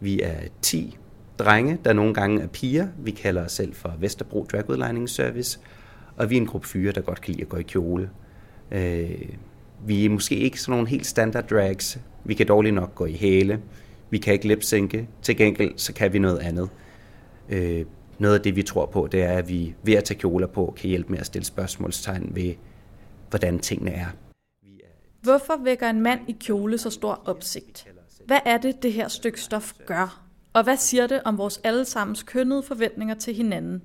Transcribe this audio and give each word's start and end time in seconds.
Vi 0.00 0.20
er 0.20 0.40
10 0.62 0.98
drenge, 1.38 1.78
der 1.84 1.92
nogle 1.92 2.14
gange 2.14 2.42
er 2.42 2.46
piger. 2.46 2.88
Vi 2.98 3.10
kalder 3.10 3.44
os 3.44 3.52
selv 3.52 3.74
for 3.74 3.94
Vesterbro 3.98 4.46
Drag 4.52 5.08
Service. 5.08 5.60
Og 6.16 6.30
vi 6.30 6.36
er 6.36 6.40
en 6.40 6.46
gruppe 6.46 6.68
fyre, 6.68 6.92
der 6.92 7.00
godt 7.00 7.20
kan 7.20 7.32
lide 7.32 7.42
at 7.42 7.48
gå 7.48 7.56
i 7.56 7.62
kjole. 7.62 8.10
Øh, 8.70 9.10
vi 9.86 10.04
er 10.04 10.10
måske 10.10 10.36
ikke 10.36 10.60
sådan 10.60 10.72
nogle 10.72 10.88
helt 10.88 11.06
standard 11.06 11.48
drags. 11.48 11.98
Vi 12.24 12.34
kan 12.34 12.46
dårligt 12.46 12.74
nok 12.74 12.94
gå 12.94 13.06
i 13.06 13.12
hæle. 13.12 13.60
Vi 14.10 14.18
kan 14.18 14.32
ikke 14.32 14.48
lipsynke. 14.48 15.08
Til 15.22 15.36
gengæld 15.36 15.72
så 15.76 15.92
kan 15.92 16.12
vi 16.12 16.18
noget 16.18 16.38
andet. 16.38 16.68
Øh, 17.48 17.84
noget 18.18 18.34
af 18.34 18.40
det, 18.40 18.56
vi 18.56 18.62
tror 18.62 18.86
på, 18.86 19.08
det 19.12 19.22
er, 19.22 19.32
at 19.32 19.48
vi 19.48 19.74
ved 19.82 19.94
at 19.94 20.04
tage 20.04 20.18
kjoler 20.20 20.46
på, 20.46 20.74
kan 20.76 20.88
hjælpe 20.88 21.12
med 21.12 21.18
at 21.18 21.26
stille 21.26 21.44
spørgsmålstegn 21.44 22.30
ved, 22.34 22.54
hvordan 23.30 23.58
tingene 23.58 23.90
er. 23.90 24.06
Hvorfor 25.22 25.64
vækker 25.64 25.90
en 25.90 26.00
mand 26.00 26.20
i 26.28 26.36
kjole 26.40 26.78
så 26.78 26.90
stor 26.90 27.22
opsigt? 27.24 27.86
Hvad 28.26 28.40
er 28.44 28.58
det, 28.58 28.82
det 28.82 28.92
her 28.92 29.08
stykke 29.08 29.40
stof 29.40 29.72
gør? 29.86 30.22
Og 30.52 30.64
hvad 30.64 30.76
siger 30.76 31.06
det 31.06 31.22
om 31.24 31.38
vores 31.38 31.60
allesammens 31.64 32.22
kønnede 32.22 32.62
forventninger 32.62 33.14
til 33.14 33.34
hinanden? 33.34 33.82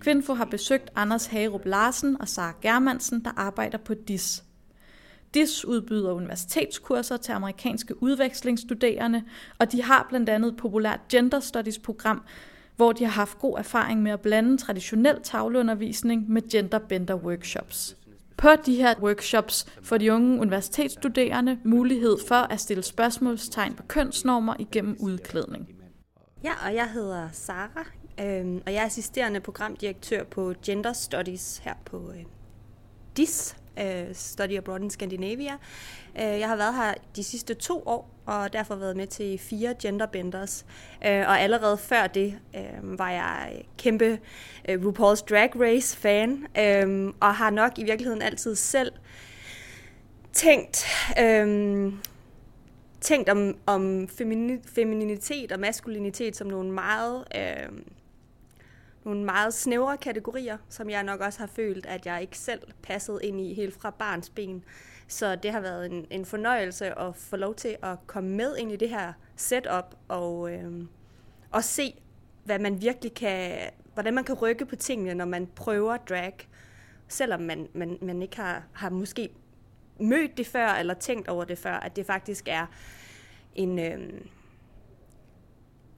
Kvinfo 0.00 0.34
har 0.34 0.44
besøgt 0.44 0.90
Anders 0.96 1.26
Hagerup 1.26 1.64
Larsen 1.64 2.20
og 2.20 2.28
Sara 2.28 2.54
Germansen, 2.60 3.24
der 3.24 3.30
arbejder 3.36 3.78
på 3.78 3.94
DIS. 3.94 4.44
DIS 5.34 5.64
udbyder 5.64 6.12
universitetskurser 6.12 7.16
til 7.16 7.32
amerikanske 7.32 8.02
udvekslingsstuderende, 8.02 9.22
og 9.58 9.72
de 9.72 9.82
har 9.82 10.06
blandt 10.08 10.28
andet 10.28 10.52
et 10.52 10.56
populært 10.56 11.00
gender 11.08 11.40
studies 11.40 11.78
program, 11.78 12.22
hvor 12.76 12.92
de 12.92 13.04
har 13.04 13.12
haft 13.12 13.38
god 13.38 13.58
erfaring 13.58 14.02
med 14.02 14.12
at 14.12 14.20
blande 14.20 14.56
traditionel 14.56 15.20
tavleundervisning 15.22 16.30
med 16.30 16.50
genderbender 16.50 17.14
workshops. 17.14 17.96
På 18.36 18.48
de 18.66 18.74
her 18.74 18.94
workshops 19.00 19.66
får 19.82 19.98
de 19.98 20.12
unge 20.12 20.40
universitetsstuderende 20.40 21.58
mulighed 21.64 22.16
for 22.28 22.34
at 22.34 22.60
stille 22.60 22.82
spørgsmålstegn 22.82 23.74
på 23.74 23.82
kønsnormer 23.82 24.54
igennem 24.58 24.96
udklædning. 25.00 25.68
Ja, 26.44 26.52
og 26.66 26.74
jeg 26.74 26.90
hedder 26.90 27.28
Sara, 27.32 27.86
øh, 28.20 28.60
og 28.66 28.72
jeg 28.72 28.82
er 28.82 28.86
assisterende 28.86 29.40
programdirektør 29.40 30.24
på 30.24 30.54
Gender 30.64 30.92
Studies 30.92 31.58
her 31.58 31.74
på 31.84 32.12
øh, 32.16 32.24
DIS, 33.16 33.56
øh, 33.80 34.14
Study 34.14 34.56
Abroad 34.56 34.80
in 34.80 34.90
Scandinavia. 34.90 35.52
Øh, 36.18 36.40
jeg 36.40 36.48
har 36.48 36.56
været 36.56 36.74
her 36.74 36.94
de 37.16 37.24
sidste 37.24 37.54
to 37.54 37.82
år, 37.86 38.10
og 38.26 38.52
derfor 38.52 38.74
været 38.74 38.96
med 38.96 39.06
til 39.06 39.38
fire 39.38 39.74
genderbenders. 39.82 40.66
Øh, 41.06 41.28
og 41.28 41.40
allerede 41.40 41.78
før 41.78 42.06
det 42.06 42.38
øh, 42.56 42.98
var 42.98 43.10
jeg 43.10 43.62
kæmpe 43.78 44.18
øh, 44.68 44.80
RuPaul's 44.82 45.24
Drag 45.30 45.60
Race 45.60 45.96
fan, 45.96 46.46
øh, 46.58 47.12
og 47.20 47.34
har 47.34 47.50
nok 47.50 47.78
i 47.78 47.84
virkeligheden 47.84 48.22
altid 48.22 48.54
selv 48.54 48.92
tænkt... 50.32 50.86
Øh, 51.20 51.92
tænkt 53.00 53.28
om, 53.28 53.56
om 53.66 54.08
femininitet 54.74 55.52
og 55.52 55.60
maskulinitet 55.60 56.36
som 56.36 56.46
nogle 56.46 56.72
meget 56.72 57.24
øh, 57.36 57.68
nogle 59.04 59.24
meget 59.24 59.54
snævre 59.54 59.96
kategorier, 59.96 60.58
som 60.68 60.90
jeg 60.90 61.02
nok 61.02 61.20
også 61.20 61.38
har 61.38 61.46
følt, 61.46 61.86
at 61.86 62.06
jeg 62.06 62.20
ikke 62.20 62.38
selv 62.38 62.62
passede 62.82 63.18
ind 63.22 63.40
i 63.40 63.54
helt 63.54 63.74
fra 63.74 63.90
barns 63.90 64.30
ben. 64.30 64.64
Så 65.08 65.36
det 65.36 65.52
har 65.52 65.60
været 65.60 65.86
en, 65.86 66.06
en 66.10 66.24
fornøjelse 66.24 66.98
at 66.98 67.16
få 67.16 67.36
lov 67.36 67.54
til 67.54 67.76
at 67.82 67.98
komme 68.06 68.30
med 68.30 68.56
ind 68.56 68.72
i 68.72 68.76
det 68.76 68.88
her 68.88 69.12
setup 69.36 69.94
og, 70.08 70.52
øh, 70.52 70.84
og 71.50 71.64
se, 71.64 71.94
hvad 72.44 72.58
man 72.58 72.82
virkelig 72.82 73.14
kan, 73.14 73.58
hvordan 73.94 74.14
man 74.14 74.24
kan 74.24 74.34
rykke 74.34 74.66
på 74.66 74.76
tingene, 74.76 75.14
når 75.14 75.24
man 75.24 75.46
prøver 75.46 75.96
drag, 75.96 76.48
selvom 77.08 77.40
man, 77.40 77.68
man, 77.72 77.98
man 78.02 78.22
ikke 78.22 78.36
har, 78.36 78.62
har 78.72 78.90
måske 78.90 79.28
mødt 80.00 80.36
det 80.36 80.46
før 80.46 80.68
eller 80.68 80.94
tænkt 80.94 81.28
over 81.28 81.44
det 81.44 81.58
før, 81.58 81.74
at 81.74 81.96
det 81.96 82.06
faktisk 82.06 82.48
er 82.48 82.66
en, 83.54 83.78
øh, 83.78 84.20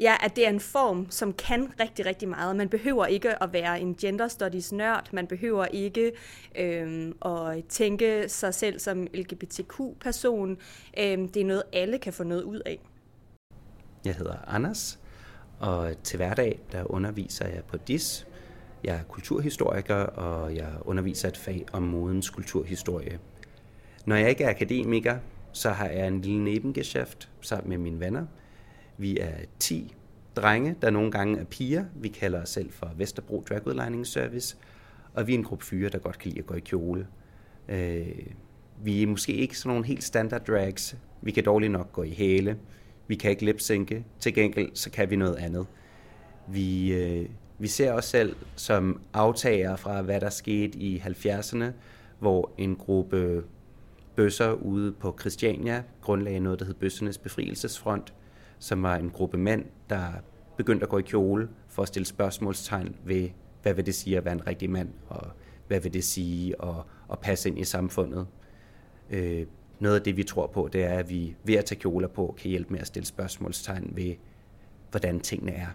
ja, 0.00 0.16
at 0.24 0.36
det 0.36 0.46
er 0.46 0.50
en 0.50 0.60
form, 0.60 1.06
som 1.10 1.32
kan 1.32 1.72
rigtig, 1.80 2.06
rigtig 2.06 2.28
meget. 2.28 2.56
Man 2.56 2.68
behøver 2.68 3.06
ikke 3.06 3.42
at 3.42 3.52
være 3.52 3.80
en 3.80 3.94
gender 3.94 4.28
studies 4.28 4.72
nørd. 4.72 5.08
Man 5.12 5.26
behøver 5.26 5.64
ikke 5.64 6.12
øh, 6.58 7.12
at 7.24 7.64
tænke 7.68 8.28
sig 8.28 8.54
selv 8.54 8.78
som 8.78 9.06
LGBTQ-person. 9.14 10.50
Øh, 10.98 11.18
det 11.18 11.36
er 11.36 11.44
noget, 11.44 11.62
alle 11.72 11.98
kan 11.98 12.12
få 12.12 12.24
noget 12.24 12.42
ud 12.42 12.60
af. 12.66 12.80
Jeg 14.04 14.14
hedder 14.14 14.36
Anders, 14.46 15.00
og 15.58 16.02
til 16.02 16.16
hverdag 16.16 16.60
der 16.72 16.90
underviser 16.90 17.48
jeg 17.48 17.62
på 17.64 17.76
DIS. 17.76 18.26
Jeg 18.84 18.96
er 18.96 19.02
kulturhistoriker, 19.02 19.94
og 19.94 20.56
jeg 20.56 20.68
underviser 20.80 21.28
et 21.28 21.36
fag 21.36 21.66
om 21.72 21.82
modens 21.82 22.30
kulturhistorie. 22.30 23.18
Når 24.06 24.16
jeg 24.16 24.30
ikke 24.30 24.44
er 24.44 24.50
akademiker, 24.50 25.18
så 25.52 25.70
har 25.70 25.88
jeg 25.88 26.08
en 26.08 26.20
lille 26.20 26.44
nebengeschæft 26.44 27.30
sammen 27.40 27.68
med 27.68 27.78
mine 27.78 28.00
venner– 28.00 28.26
vi 28.98 29.18
er 29.18 29.34
10 29.58 29.94
drenge, 30.36 30.76
der 30.82 30.90
nogle 30.90 31.10
gange 31.10 31.38
er 31.38 31.44
piger. 31.44 31.84
Vi 31.94 32.08
kalder 32.08 32.42
os 32.42 32.48
selv 32.48 32.72
for 32.72 32.90
Vesterbro 32.96 33.44
Drag 33.48 34.06
Service. 34.06 34.56
Og 35.14 35.26
vi 35.26 35.34
er 35.34 35.38
en 35.38 35.44
gruppe 35.44 35.64
fyre, 35.64 35.88
der 35.88 35.98
godt 35.98 36.18
kan 36.18 36.28
lide 36.28 36.40
at 36.40 36.46
gå 36.46 36.54
i 36.54 36.60
kjole. 36.60 37.06
Øh, 37.68 38.06
vi 38.82 39.02
er 39.02 39.06
måske 39.06 39.32
ikke 39.32 39.58
sådan 39.58 39.68
nogle 39.68 39.86
helt 39.86 40.04
standard 40.04 40.46
drags. 40.46 40.96
Vi 41.22 41.30
kan 41.30 41.44
dårligt 41.44 41.72
nok 41.72 41.92
gå 41.92 42.02
i 42.02 42.10
hæle. 42.10 42.58
Vi 43.06 43.14
kan 43.14 43.30
ikke 43.30 43.44
lipsynke. 43.44 44.04
Til 44.20 44.34
gengæld 44.34 44.70
så 44.74 44.90
kan 44.90 45.10
vi 45.10 45.16
noget 45.16 45.36
andet. 45.36 45.66
Vi, 46.48 46.92
øh, 46.92 47.28
vi 47.58 47.68
ser 47.68 47.92
os 47.92 48.04
selv 48.04 48.36
som 48.56 49.00
aftager 49.12 49.76
fra, 49.76 50.02
hvad 50.02 50.20
der 50.20 50.30
skete 50.30 50.78
i 50.78 50.98
70'erne, 50.98 51.64
hvor 52.18 52.50
en 52.58 52.76
gruppe 52.76 53.44
bøsser 54.16 54.52
ude 54.52 54.92
på 54.92 55.16
Christiania 55.20 55.82
grundlagde 56.00 56.40
noget, 56.40 56.58
der 56.58 56.64
hed 56.64 56.74
Bøssernes 56.74 57.18
Befrielsesfront– 57.18 58.14
som 58.64 58.82
var 58.82 58.96
en 58.96 59.10
gruppe 59.10 59.38
mænd, 59.38 59.64
der 59.90 60.12
begyndte 60.56 60.82
at 60.82 60.88
gå 60.88 60.98
i 60.98 61.02
kjole 61.02 61.48
for 61.68 61.82
at 61.82 61.88
stille 61.88 62.06
spørgsmålstegn 62.06 62.96
ved, 63.04 63.30
hvad 63.62 63.74
vil 63.74 63.86
det 63.86 63.94
sige 63.94 64.16
at 64.16 64.24
være 64.24 64.34
en 64.34 64.46
rigtig 64.46 64.70
mand, 64.70 64.88
og 65.08 65.26
hvad 65.66 65.80
vil 65.80 65.92
det 65.92 66.04
sige 66.04 66.54
at, 66.62 66.74
at 67.12 67.18
passe 67.18 67.48
ind 67.48 67.58
i 67.58 67.64
samfundet. 67.64 68.26
Øh, 69.10 69.46
noget 69.80 69.96
af 69.96 70.02
det, 70.02 70.16
vi 70.16 70.22
tror 70.22 70.46
på, 70.46 70.68
det 70.72 70.84
er, 70.84 70.98
at 70.98 71.10
vi 71.10 71.36
ved 71.44 71.54
at 71.54 71.64
tage 71.64 71.80
kjoler 71.80 72.08
på, 72.08 72.34
kan 72.38 72.50
hjælpe 72.50 72.72
med 72.72 72.80
at 72.80 72.86
stille 72.86 73.06
spørgsmålstegn 73.06 73.96
ved, 73.96 74.14
hvordan 74.90 75.20
tingene 75.20 75.52
er. 75.52 75.68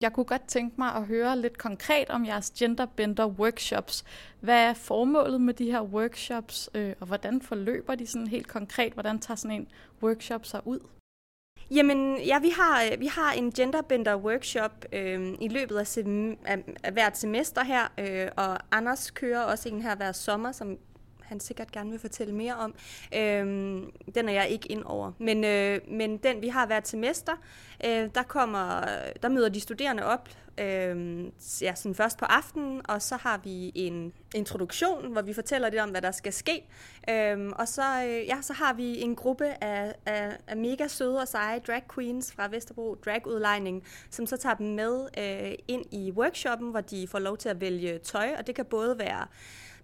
Jeg 0.00 0.12
kunne 0.12 0.26
godt 0.26 0.48
tænke 0.48 0.74
mig 0.78 0.94
at 0.94 1.06
høre 1.06 1.38
lidt 1.38 1.58
konkret 1.58 2.10
om 2.10 2.26
jeres 2.26 2.50
genderbender 2.50 3.26
workshops. 3.26 4.04
Hvad 4.40 4.68
er 4.68 4.74
formålet 4.74 5.40
med 5.40 5.54
de 5.54 5.70
her 5.70 5.82
workshops, 5.82 6.70
øh, 6.74 6.94
og 7.00 7.06
hvordan 7.06 7.42
forløber 7.42 7.94
de 7.94 8.06
sådan 8.06 8.26
helt 8.26 8.48
konkret? 8.48 8.92
Hvordan 8.92 9.18
tager 9.18 9.36
sådan 9.36 9.60
en 9.60 9.68
workshop 10.02 10.44
sig 10.46 10.60
ud? 10.64 10.80
Jamen, 11.70 12.18
ja, 12.22 12.38
vi 12.38 12.50
har, 12.56 12.82
øh, 12.92 13.00
vi 13.00 13.06
har 13.06 13.32
en 13.32 13.52
genderbender 13.52 14.16
workshop 14.16 14.84
øh, 14.92 15.34
i 15.40 15.48
løbet 15.48 15.76
af, 15.76 15.86
sem- 15.86 16.38
af, 16.44 16.58
af 16.84 16.92
hvert 16.92 17.18
semester 17.18 17.64
her, 17.64 17.92
øh, 17.98 18.28
og 18.36 18.58
Anders 18.70 19.10
kører 19.10 19.40
også 19.42 19.68
en 19.68 19.82
her 19.82 19.94
hver 19.96 20.12
sommer, 20.12 20.52
som 20.52 20.76
han 21.30 21.40
sikkert 21.40 21.72
gerne 21.72 21.90
vil 21.90 21.98
fortælle 21.98 22.34
mere 22.34 22.54
om. 22.54 22.74
Øhm, 23.14 23.90
den 24.14 24.28
er 24.28 24.32
jeg 24.32 24.48
ikke 24.48 24.72
ind 24.72 24.82
over. 24.84 25.12
Men, 25.18 25.44
øh, 25.44 25.80
men 25.88 26.16
den, 26.16 26.42
vi 26.42 26.48
har 26.48 26.66
hvert 26.66 26.88
semester, 26.88 27.32
øh, 27.84 28.08
der, 28.14 28.22
kommer, 28.22 28.84
der 29.22 29.28
møder 29.28 29.48
de 29.48 29.60
studerende 29.60 30.04
op 30.04 30.28
øh, 30.60 31.24
ja, 31.62 31.74
sådan 31.74 31.94
først 31.94 32.18
på 32.18 32.24
aftenen, 32.24 32.80
og 32.88 33.02
så 33.02 33.16
har 33.16 33.40
vi 33.44 33.72
en 33.74 34.12
introduktion, 34.34 35.12
hvor 35.12 35.22
vi 35.22 35.32
fortæller 35.32 35.70
lidt 35.70 35.82
om, 35.82 35.90
hvad 35.90 36.02
der 36.02 36.10
skal 36.10 36.32
ske. 36.32 36.66
Øh, 37.10 37.48
og 37.56 37.68
så, 37.68 38.04
øh, 38.06 38.26
ja, 38.26 38.38
så 38.42 38.52
har 38.52 38.72
vi 38.72 39.00
en 39.00 39.16
gruppe 39.16 39.64
af, 39.64 39.94
af, 40.06 40.36
af 40.46 40.56
mega 40.56 40.88
søde 40.88 41.20
og 41.20 41.28
seje 41.28 41.58
drag 41.58 41.82
queens 41.94 42.32
fra 42.32 42.48
Vesterbro 42.48 42.94
Dragudlejning, 42.94 43.84
som 44.10 44.26
så 44.26 44.36
tager 44.36 44.54
dem 44.54 44.66
med 44.66 45.08
øh, 45.18 45.54
ind 45.68 45.84
i 45.90 46.12
workshoppen, 46.12 46.70
hvor 46.70 46.80
de 46.80 47.08
får 47.08 47.18
lov 47.18 47.36
til 47.36 47.48
at 47.48 47.60
vælge 47.60 47.98
tøj, 47.98 48.34
og 48.38 48.46
det 48.46 48.54
kan 48.54 48.64
både 48.64 48.98
være 48.98 49.26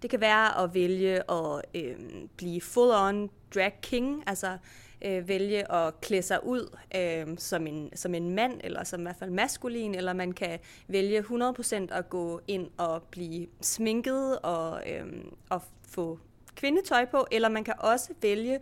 det 0.06 0.10
kan 0.10 0.20
være 0.20 0.62
at 0.64 0.74
vælge 0.74 1.30
at 1.30 1.62
øh, 1.74 1.96
blive 2.36 2.60
full-on 2.60 3.28
drag 3.54 3.72
king, 3.82 4.22
altså 4.26 4.58
øh, 5.04 5.28
vælge 5.28 5.72
at 5.72 6.00
klæde 6.00 6.22
sig 6.22 6.46
ud 6.46 6.76
øh, 6.96 7.26
som, 7.38 7.66
en, 7.66 7.90
som 7.94 8.14
en 8.14 8.34
mand, 8.34 8.60
eller 8.64 8.84
som 8.84 9.00
i 9.00 9.02
hvert 9.02 9.16
fald 9.16 9.30
maskulin, 9.30 9.94
eller 9.94 10.12
man 10.12 10.32
kan 10.32 10.58
vælge 10.88 11.20
100% 11.20 11.74
at 11.90 12.10
gå 12.10 12.40
ind 12.48 12.70
og 12.76 13.02
blive 13.02 13.46
sminket 13.60 14.38
og, 14.38 14.82
øh, 14.90 15.06
og 15.50 15.62
få 15.88 16.18
kvindetøj 16.56 17.04
på, 17.04 17.26
eller 17.30 17.48
man 17.48 17.64
kan 17.64 17.74
også 17.78 18.12
vælge 18.22 18.58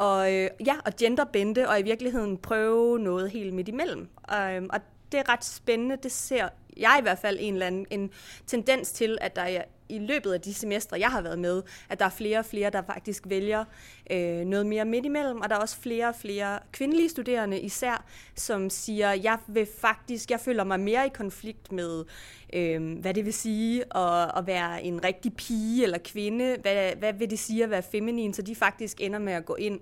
at, 0.00 0.32
øh, 0.32 0.50
ja, 0.66 0.74
at 0.84 0.96
genderbende 0.96 1.68
og 1.68 1.80
i 1.80 1.82
virkeligheden 1.82 2.38
prøve 2.38 2.98
noget 2.98 3.30
helt 3.30 3.54
midt 3.54 3.68
imellem. 3.68 4.08
Øh, 4.32 4.62
og 4.70 4.80
det 5.12 5.20
er 5.20 5.28
ret 5.28 5.44
spændende. 5.44 5.96
Det 6.02 6.12
ser 6.12 6.48
jeg 6.76 6.96
i 6.98 7.02
hvert 7.02 7.18
fald 7.18 7.38
en 7.40 7.52
eller 7.54 7.66
anden 7.66 7.86
en 7.90 8.10
tendens 8.46 8.92
til, 8.92 9.18
at 9.20 9.36
der 9.36 9.42
er 9.42 9.62
i 9.88 9.98
løbet 9.98 10.32
af 10.32 10.40
de 10.40 10.54
semestre, 10.54 11.00
jeg 11.00 11.08
har 11.08 11.22
været 11.22 11.38
med, 11.38 11.62
at 11.88 11.98
der 11.98 12.04
er 12.04 12.10
flere 12.10 12.38
og 12.38 12.44
flere, 12.44 12.70
der 12.70 12.82
faktisk 12.82 13.22
vælger 13.26 13.64
øh, 14.10 14.44
noget 14.44 14.66
mere 14.66 14.84
midt 14.84 15.04
imellem, 15.06 15.40
og 15.40 15.48
der 15.48 15.56
er 15.56 15.60
også 15.60 15.76
flere 15.76 16.08
og 16.08 16.14
flere 16.14 16.58
kvindelige 16.72 17.08
studerende 17.08 17.60
især, 17.60 18.04
som 18.34 18.70
siger, 18.70 19.12
jeg 19.12 19.38
vil 19.46 19.68
faktisk, 19.78 20.30
jeg 20.30 20.40
føler 20.40 20.64
mig 20.64 20.80
mere 20.80 21.06
i 21.06 21.10
konflikt 21.14 21.72
med, 21.72 22.04
øh, 22.52 22.98
hvad 22.98 23.14
det 23.14 23.24
vil 23.24 23.32
sige 23.34 23.96
at, 23.96 24.38
at 24.38 24.46
være 24.46 24.82
en 24.82 25.04
rigtig 25.04 25.36
pige 25.36 25.84
eller 25.84 25.98
kvinde, 25.98 26.56
hvad, 26.62 26.92
hvad 26.98 27.12
vil 27.12 27.30
det 27.30 27.38
sige 27.38 27.64
at 27.64 27.70
være 27.70 27.82
feminin, 27.82 28.34
så 28.34 28.42
de 28.42 28.54
faktisk 28.54 29.00
ender 29.00 29.18
med 29.18 29.32
at 29.32 29.44
gå 29.44 29.54
ind 29.54 29.80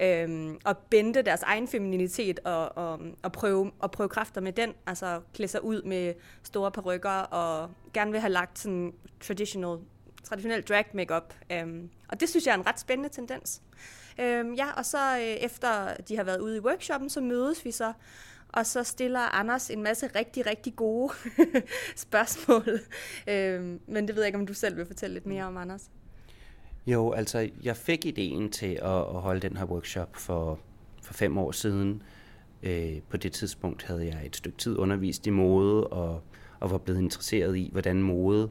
øhm, 0.00 0.58
og 0.64 0.78
bente 0.78 1.22
deres 1.22 1.42
egen 1.42 1.68
femininitet 1.68 2.40
og, 2.44 2.76
og, 2.76 3.00
og, 3.22 3.32
prøve, 3.32 3.70
og 3.78 3.90
prøve 3.90 4.08
kræfter 4.08 4.40
med 4.40 4.52
den. 4.52 4.72
Altså 4.86 5.20
klæde 5.34 5.50
sig 5.50 5.64
ud 5.64 5.82
med 5.82 6.14
store 6.42 6.70
perukker 6.70 7.10
og 7.10 7.70
gerne 7.92 8.10
vil 8.10 8.20
have 8.20 8.32
lagt 8.32 8.58
sådan 8.58 8.94
traditional, 9.20 9.78
traditionel 10.24 10.62
drag 10.62 10.84
makeup. 10.94 11.34
Øhm, 11.52 11.90
og 12.08 12.20
det 12.20 12.28
synes 12.28 12.46
jeg 12.46 12.52
er 12.52 12.58
en 12.58 12.66
ret 12.66 12.80
spændende 12.80 13.14
tendens. 13.14 13.62
Øhm, 14.20 14.54
ja, 14.54 14.72
og 14.72 14.86
så 14.86 15.16
øh, 15.16 15.22
efter 15.22 15.94
de 16.08 16.16
har 16.16 16.24
været 16.24 16.40
ude 16.40 16.56
i 16.56 16.60
workshoppen, 16.60 17.10
så 17.10 17.20
mødes 17.20 17.64
vi 17.64 17.70
så 17.70 17.92
og 18.52 18.66
så 18.66 18.84
stiller 18.84 19.20
Anders 19.20 19.70
en 19.70 19.82
masse 19.82 20.06
rigtig, 20.06 20.46
rigtig 20.46 20.76
gode 20.76 21.12
spørgsmål. 21.96 22.80
Øhm, 23.28 23.80
men 23.86 24.08
det 24.08 24.16
ved 24.16 24.22
jeg 24.22 24.28
ikke, 24.28 24.38
om 24.38 24.46
du 24.46 24.54
selv 24.54 24.76
vil 24.76 24.86
fortælle 24.86 25.14
lidt 25.14 25.26
mere 25.26 25.44
om, 25.44 25.56
Anders. 25.56 25.90
Jo, 26.86 27.12
altså 27.12 27.50
jeg 27.62 27.76
fik 27.76 28.06
ideen 28.06 28.50
til 28.50 28.78
at, 28.82 28.98
at 28.98 29.20
holde 29.20 29.40
den 29.40 29.56
her 29.56 29.64
workshop 29.64 30.16
for, 30.16 30.58
for 31.02 31.14
fem 31.14 31.38
år 31.38 31.52
siden. 31.52 32.02
Øh, 32.62 33.00
på 33.08 33.16
det 33.16 33.32
tidspunkt 33.32 33.82
havde 33.82 34.06
jeg 34.06 34.26
et 34.26 34.36
stykke 34.36 34.58
tid 34.58 34.76
undervist 34.76 35.26
i 35.26 35.30
mode, 35.30 35.86
og, 35.86 36.22
og 36.60 36.70
var 36.70 36.78
blevet 36.78 37.00
interesseret 37.00 37.56
i, 37.56 37.68
hvordan 37.72 38.02
mode 38.02 38.50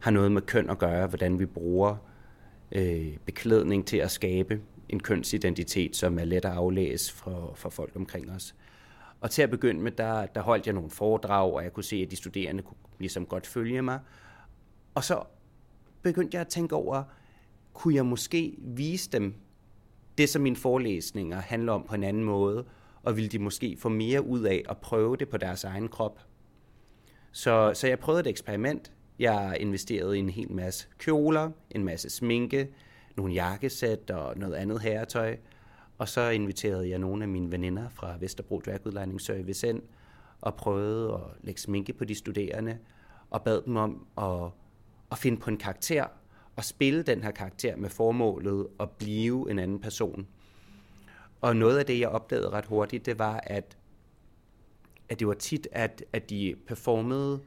har 0.00 0.10
noget 0.10 0.32
med 0.32 0.42
køn 0.42 0.70
at 0.70 0.78
gøre, 0.78 1.06
hvordan 1.06 1.38
vi 1.38 1.46
bruger 1.46 1.96
øh, 2.72 3.16
beklædning 3.24 3.86
til 3.86 3.96
at 3.96 4.10
skabe 4.10 4.60
en 4.88 5.00
kønsidentitet, 5.00 5.96
som 5.96 6.18
er 6.18 6.24
let 6.24 6.44
at 6.44 6.52
aflæse 6.52 7.12
for, 7.12 7.52
for 7.56 7.70
folk 7.70 7.96
omkring 7.96 8.30
os. 8.30 8.54
Og 9.20 9.30
til 9.30 9.42
at 9.42 9.50
begynde 9.50 9.80
med, 9.80 9.92
der, 9.92 10.26
der 10.26 10.40
holdt 10.40 10.66
jeg 10.66 10.74
nogle 10.74 10.90
foredrag, 10.90 11.52
og 11.52 11.64
jeg 11.64 11.72
kunne 11.72 11.84
se, 11.84 11.96
at 11.96 12.10
de 12.10 12.16
studerende 12.16 12.62
kunne 12.62 12.76
ligesom 12.98 13.26
godt 13.26 13.46
følge 13.46 13.82
mig. 13.82 14.00
Og 14.94 15.04
så 15.04 15.22
begyndte 16.02 16.34
jeg 16.34 16.40
at 16.40 16.48
tænke 16.48 16.74
over, 16.74 17.02
kunne 17.80 17.94
jeg 17.94 18.06
måske 18.06 18.54
vise 18.58 19.10
dem 19.10 19.34
det, 20.18 20.28
som 20.28 20.42
mine 20.42 20.56
forelæsninger 20.56 21.40
handler 21.40 21.72
om 21.72 21.84
på 21.88 21.94
en 21.94 22.04
anden 22.04 22.24
måde, 22.24 22.64
og 23.02 23.16
ville 23.16 23.28
de 23.28 23.38
måske 23.38 23.76
få 23.78 23.88
mere 23.88 24.26
ud 24.26 24.42
af 24.42 24.62
at 24.68 24.78
prøve 24.78 25.16
det 25.16 25.28
på 25.28 25.36
deres 25.36 25.64
egen 25.64 25.88
krop. 25.88 26.20
Så, 27.32 27.72
så 27.74 27.86
jeg 27.86 27.98
prøvede 27.98 28.20
et 28.20 28.26
eksperiment. 28.26 28.92
Jeg 29.18 29.56
investerede 29.60 30.16
i 30.16 30.18
en 30.20 30.30
hel 30.30 30.52
masse 30.52 30.88
kjoler, 30.98 31.50
en 31.70 31.84
masse 31.84 32.10
sminke, 32.10 32.68
nogle 33.16 33.34
jakkesæt 33.34 34.10
og 34.10 34.38
noget 34.38 34.54
andet 34.54 34.80
herretøj. 34.80 35.36
Og 35.98 36.08
så 36.08 36.28
inviterede 36.28 36.90
jeg 36.90 36.98
nogle 36.98 37.22
af 37.22 37.28
mine 37.28 37.52
veninder 37.52 37.88
fra 37.88 38.16
Vesterbro 38.20 38.60
Drag 38.60 39.20
Service 39.20 39.68
ind 39.68 39.82
og 40.40 40.54
prøvede 40.54 41.14
at 41.14 41.20
lægge 41.42 41.60
sminke 41.60 41.92
på 41.92 42.04
de 42.04 42.14
studerende 42.14 42.78
og 43.30 43.42
bad 43.42 43.62
dem 43.62 43.76
om 43.76 44.06
at, 44.18 44.50
at 45.12 45.18
finde 45.18 45.40
på 45.40 45.50
en 45.50 45.56
karakter 45.56 46.06
at 46.60 46.64
spille 46.66 47.02
den 47.02 47.22
her 47.22 47.30
karakter 47.30 47.76
med 47.76 47.90
formålet 47.90 48.66
at 48.80 48.90
blive 48.90 49.50
en 49.50 49.58
anden 49.58 49.80
person. 49.80 50.26
Og 51.40 51.56
noget 51.56 51.78
af 51.78 51.86
det, 51.86 52.00
jeg 52.00 52.08
opdagede 52.08 52.50
ret 52.50 52.66
hurtigt, 52.66 53.06
det 53.06 53.18
var, 53.18 53.40
at, 53.42 53.76
at 55.08 55.18
det 55.18 55.26
var 55.26 55.34
tit, 55.34 55.68
at, 55.72 56.04
at 56.12 56.30
de 56.30 56.54
performede 56.66 57.40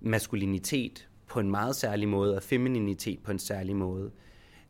maskulinitet 0.00 1.08
på 1.26 1.40
en 1.40 1.50
meget 1.50 1.76
særlig 1.76 2.08
måde, 2.08 2.36
og 2.36 2.42
femininitet 2.42 3.18
på 3.22 3.30
en 3.30 3.38
særlig 3.38 3.76
måde. 3.76 4.10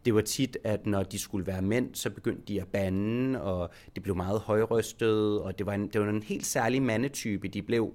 Det 0.05 0.15
var 0.15 0.21
tit, 0.21 0.59
at 0.65 0.87
når 0.87 1.03
de 1.03 1.19
skulle 1.19 1.47
være 1.47 1.63
mænd, 1.63 1.95
så 1.95 2.11
begyndte 2.11 2.43
de 2.49 2.61
at 2.61 2.69
bande, 2.69 3.43
og 3.43 3.71
det 3.95 4.03
blev 4.03 4.17
meget 4.17 4.41
højrystet, 4.41 5.41
og 5.41 5.59
det 5.59 5.67
var 5.67 5.75
en, 5.75 5.89
det 5.89 6.01
var 6.01 6.09
en 6.09 6.23
helt 6.23 6.47
særlig 6.47 6.83
mandetype, 6.83 7.49
de 7.49 7.63
blev. 7.63 7.93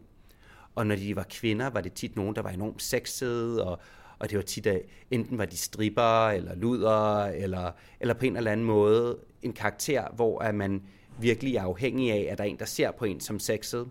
Og 0.75 0.87
når 0.87 0.95
de 0.95 1.15
var 1.15 1.25
kvinder, 1.29 1.69
var 1.69 1.81
det 1.81 1.93
tit 1.93 2.15
nogen, 2.15 2.35
der 2.35 2.41
var 2.41 2.49
enormt 2.49 2.81
sexede, 2.81 3.65
og, 3.65 3.79
og 4.21 4.29
det 4.29 4.37
var 4.37 4.43
tit, 4.43 4.67
at 4.67 4.81
enten 5.11 5.37
var 5.37 5.45
de 5.45 5.57
stripper, 5.57 6.27
eller 6.27 6.55
luder, 6.55 7.25
eller, 7.25 7.71
eller 7.99 8.13
på 8.13 8.25
en 8.25 8.37
eller 8.37 8.51
anden 8.51 8.65
måde 8.65 9.17
en 9.41 9.53
karakter, 9.53 10.07
hvor 10.15 10.39
at 10.39 10.55
man 10.55 10.81
virkelig 11.19 11.55
er 11.55 11.61
afhængig 11.61 12.11
af, 12.11 12.27
at 12.31 12.37
der 12.37 12.43
er 12.43 12.47
en, 12.47 12.59
der 12.59 12.65
ser 12.65 12.91
på 12.91 13.05
en 13.05 13.19
som 13.19 13.39
sexet. 13.39 13.89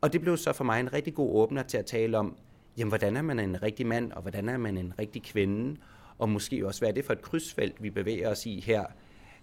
Og 0.00 0.12
det 0.12 0.20
blev 0.20 0.36
så 0.36 0.52
for 0.52 0.64
mig 0.64 0.80
en 0.80 0.92
rigtig 0.92 1.14
god 1.14 1.34
åbner 1.34 1.62
til 1.62 1.76
at 1.78 1.86
tale 1.86 2.18
om, 2.18 2.36
jamen, 2.76 2.88
hvordan 2.88 3.16
er 3.16 3.22
man 3.22 3.38
en 3.38 3.62
rigtig 3.62 3.86
mand, 3.86 4.12
og 4.12 4.22
hvordan 4.22 4.48
er 4.48 4.56
man 4.56 4.76
en 4.76 4.94
rigtig 4.98 5.22
kvinde, 5.22 5.76
og 6.18 6.28
måske 6.28 6.66
også, 6.66 6.80
hvad 6.80 6.88
er 6.88 6.92
det 6.92 7.04
for 7.04 7.12
et 7.12 7.22
krydsfelt, 7.22 7.82
vi 7.82 7.90
bevæger 7.90 8.30
os 8.30 8.46
i 8.46 8.60
her, 8.60 8.84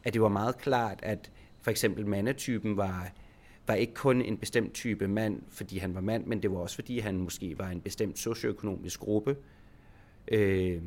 at 0.03 0.13
det 0.13 0.21
var 0.21 0.29
meget 0.29 0.57
klart, 0.57 0.99
at 1.03 1.31
for 1.61 1.71
eksempel 1.71 2.07
mandetypen 2.07 2.77
var, 2.77 3.11
var 3.67 3.73
ikke 3.73 3.93
kun 3.93 4.21
en 4.21 4.37
bestemt 4.37 4.73
type 4.73 5.07
mand, 5.07 5.41
fordi 5.49 5.77
han 5.77 5.95
var 5.95 6.01
mand, 6.01 6.25
men 6.25 6.41
det 6.41 6.51
var 6.51 6.57
også, 6.57 6.75
fordi 6.75 6.99
han 6.99 7.17
måske 7.17 7.57
var 7.57 7.69
en 7.69 7.81
bestemt 7.81 8.19
socioøkonomisk 8.19 8.99
gruppe. 8.99 9.35
Øh, 10.27 10.81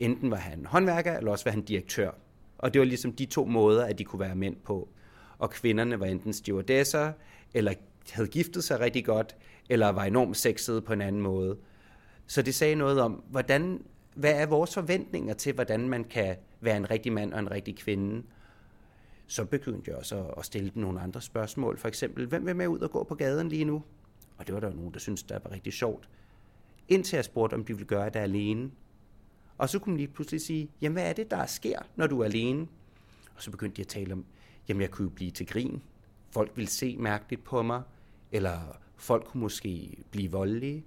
enten 0.00 0.30
var 0.30 0.36
han 0.36 0.66
håndværker, 0.66 1.16
eller 1.16 1.30
også 1.30 1.44
var 1.44 1.50
han 1.52 1.62
direktør. 1.62 2.10
Og 2.58 2.74
det 2.74 2.78
var 2.78 2.86
ligesom 2.86 3.12
de 3.12 3.26
to 3.26 3.44
måder, 3.44 3.84
at 3.84 3.98
de 3.98 4.04
kunne 4.04 4.20
være 4.20 4.36
mænd 4.36 4.56
på. 4.56 4.88
Og 5.38 5.50
kvinderne 5.50 6.00
var 6.00 6.06
enten 6.06 6.32
stewardesser, 6.32 7.12
eller 7.54 7.72
havde 8.12 8.28
giftet 8.28 8.64
sig 8.64 8.80
rigtig 8.80 9.04
godt, 9.04 9.36
eller 9.68 9.88
var 9.88 10.04
enormt 10.04 10.36
sexede 10.36 10.82
på 10.82 10.92
en 10.92 11.00
anden 11.00 11.22
måde. 11.22 11.56
Så 12.26 12.42
det 12.42 12.54
sagde 12.54 12.74
noget 12.74 13.00
om, 13.00 13.12
hvordan 13.30 13.82
hvad 14.14 14.34
er 14.34 14.46
vores 14.46 14.74
forventninger 14.74 15.34
til, 15.34 15.52
hvordan 15.54 15.88
man 15.88 16.04
kan 16.04 16.36
være 16.60 16.76
en 16.76 16.90
rigtig 16.90 17.12
mand 17.12 17.32
og 17.32 17.40
en 17.40 17.50
rigtig 17.50 17.76
kvinde? 17.76 18.22
Så 19.26 19.44
begyndte 19.44 19.90
jeg 19.90 19.98
også 19.98 20.24
at 20.24 20.44
stille 20.44 20.70
dem 20.74 20.82
nogle 20.82 21.00
andre 21.00 21.20
spørgsmål. 21.20 21.78
For 21.78 21.88
eksempel, 21.88 22.26
hvem 22.26 22.46
vil 22.46 22.56
med 22.56 22.66
ud 22.66 22.78
og 22.78 22.90
gå 22.90 23.04
på 23.04 23.14
gaden 23.14 23.48
lige 23.48 23.64
nu? 23.64 23.82
Og 24.38 24.46
det 24.46 24.54
var 24.54 24.60
der 24.60 24.68
jo 24.68 24.74
nogen, 24.74 24.92
der 24.92 24.98
syntes, 24.98 25.22
det 25.22 25.40
var 25.44 25.52
rigtig 25.52 25.72
sjovt. 25.72 26.08
Indtil 26.88 27.16
jeg 27.16 27.24
spurgte, 27.24 27.54
om 27.54 27.64
de 27.64 27.72
ville 27.72 27.86
gøre 27.86 28.10
det 28.10 28.16
alene. 28.16 28.70
Og 29.58 29.68
så 29.68 29.78
kunne 29.78 29.92
man 29.92 29.96
lige 29.96 30.08
pludselig 30.08 30.40
sige, 30.40 30.70
jamen 30.80 30.94
hvad 30.94 31.08
er 31.08 31.12
det, 31.12 31.30
der 31.30 31.46
sker, 31.46 31.78
når 31.96 32.06
du 32.06 32.20
er 32.20 32.24
alene? 32.24 32.66
Og 33.36 33.42
så 33.42 33.50
begyndte 33.50 33.76
de 33.76 33.82
at 33.82 33.88
tale 33.88 34.12
om, 34.12 34.24
jamen 34.68 34.80
jeg 34.80 34.90
kunne 34.90 35.08
jo 35.08 35.14
blive 35.14 35.30
til 35.30 35.46
grin. 35.46 35.82
Folk 36.30 36.52
ville 36.56 36.70
se 36.70 36.96
mærkeligt 36.96 37.44
på 37.44 37.62
mig, 37.62 37.82
eller 38.32 38.78
folk 38.96 39.24
kunne 39.24 39.40
måske 39.40 39.96
blive 40.10 40.30
voldelige. 40.30 40.84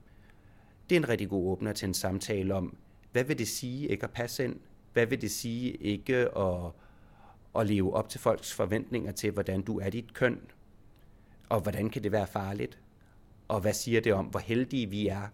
Det 0.90 0.96
er 0.96 1.00
en 1.00 1.10
rigtig 1.10 1.30
god 1.30 1.52
åbner 1.52 1.74
til 1.74 1.88
en 1.88 1.94
samtale 1.94 2.56
om, 2.56 2.78
hvad 3.12 3.24
vil 3.24 3.38
det 3.38 3.48
sige 3.48 3.88
ikke 3.88 4.04
at 4.04 4.12
passe 4.12 4.44
ind? 4.44 4.60
Hvad 4.94 5.06
vil 5.06 5.22
det 5.22 5.32
sige 5.32 5.72
ikke 5.72 6.38
at, 6.38 6.72
at 7.56 7.68
leve 7.68 7.94
op 7.94 8.10
til 8.10 8.20
folks 8.20 8.54
forventninger 8.54 9.12
til, 9.12 9.32
hvordan 9.32 9.62
du 9.62 9.80
er 9.80 9.90
dit 9.90 10.14
køn? 10.14 10.40
Og 11.50 11.62
hvordan 11.62 11.90
kan 11.90 12.04
det 12.04 12.12
være 12.12 12.28
farligt? 12.28 12.80
Og 13.48 13.62
hvad 13.62 13.74
siger 13.74 14.02
det 14.02 14.14
om, 14.14 14.26
hvor 14.26 14.40
heldige 14.40 14.90
vi 14.90 15.08
er? 15.08 15.28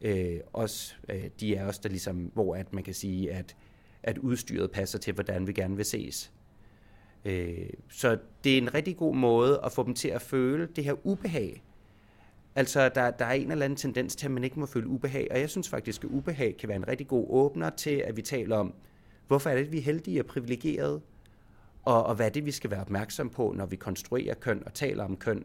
Øh, 0.00 0.40
os, 0.52 0.98
øh, 1.08 1.24
de 1.40 1.56
er 1.56 1.66
os, 1.66 1.78
der 1.78 1.88
ligesom, 1.88 2.16
hvor 2.16 2.56
at 2.56 2.72
man 2.72 2.84
kan 2.84 2.94
sige, 2.94 3.32
at, 3.32 3.56
at 4.02 4.18
udstyret 4.18 4.70
passer 4.70 4.98
til, 4.98 5.14
hvordan 5.14 5.46
vi 5.46 5.52
gerne 5.52 5.76
vil 5.76 5.84
ses. 5.84 6.32
Øh, 7.24 7.70
så 7.88 8.18
det 8.44 8.54
er 8.54 8.58
en 8.58 8.74
rigtig 8.74 8.96
god 8.96 9.14
måde 9.14 9.60
at 9.64 9.72
få 9.72 9.82
dem 9.82 9.94
til 9.94 10.08
at 10.08 10.22
føle 10.22 10.66
det 10.66 10.84
her 10.84 11.06
ubehag, 11.06 11.62
Altså, 12.54 12.88
der, 12.88 13.10
der 13.10 13.24
er 13.24 13.32
en 13.32 13.50
eller 13.50 13.64
anden 13.64 13.76
tendens 13.76 14.16
til, 14.16 14.26
at 14.26 14.30
man 14.30 14.44
ikke 14.44 14.60
må 14.60 14.66
føle 14.66 14.86
ubehag, 14.86 15.28
og 15.30 15.40
jeg 15.40 15.50
synes 15.50 15.68
faktisk, 15.68 16.04
at 16.04 16.10
ubehag 16.10 16.56
kan 16.56 16.68
være 16.68 16.76
en 16.76 16.88
rigtig 16.88 17.08
god 17.08 17.26
åbner 17.30 17.70
til, 17.70 17.90
at 17.90 18.16
vi 18.16 18.22
taler 18.22 18.56
om, 18.56 18.74
hvorfor 19.26 19.50
er 19.50 19.54
det, 19.54 19.64
at 19.64 19.72
vi 19.72 19.78
er 19.78 19.82
heldige 19.82 20.20
og 20.20 20.26
privilegerede, 20.26 21.00
og, 21.84 22.06
og 22.06 22.14
hvad 22.14 22.26
er 22.26 22.30
det, 22.30 22.46
vi 22.46 22.50
skal 22.50 22.70
være 22.70 22.80
opmærksom 22.80 23.30
på, 23.30 23.54
når 23.56 23.66
vi 23.66 23.76
konstruerer 23.76 24.34
køn 24.34 24.62
og 24.66 24.74
taler 24.74 25.04
om 25.04 25.16
køn. 25.16 25.44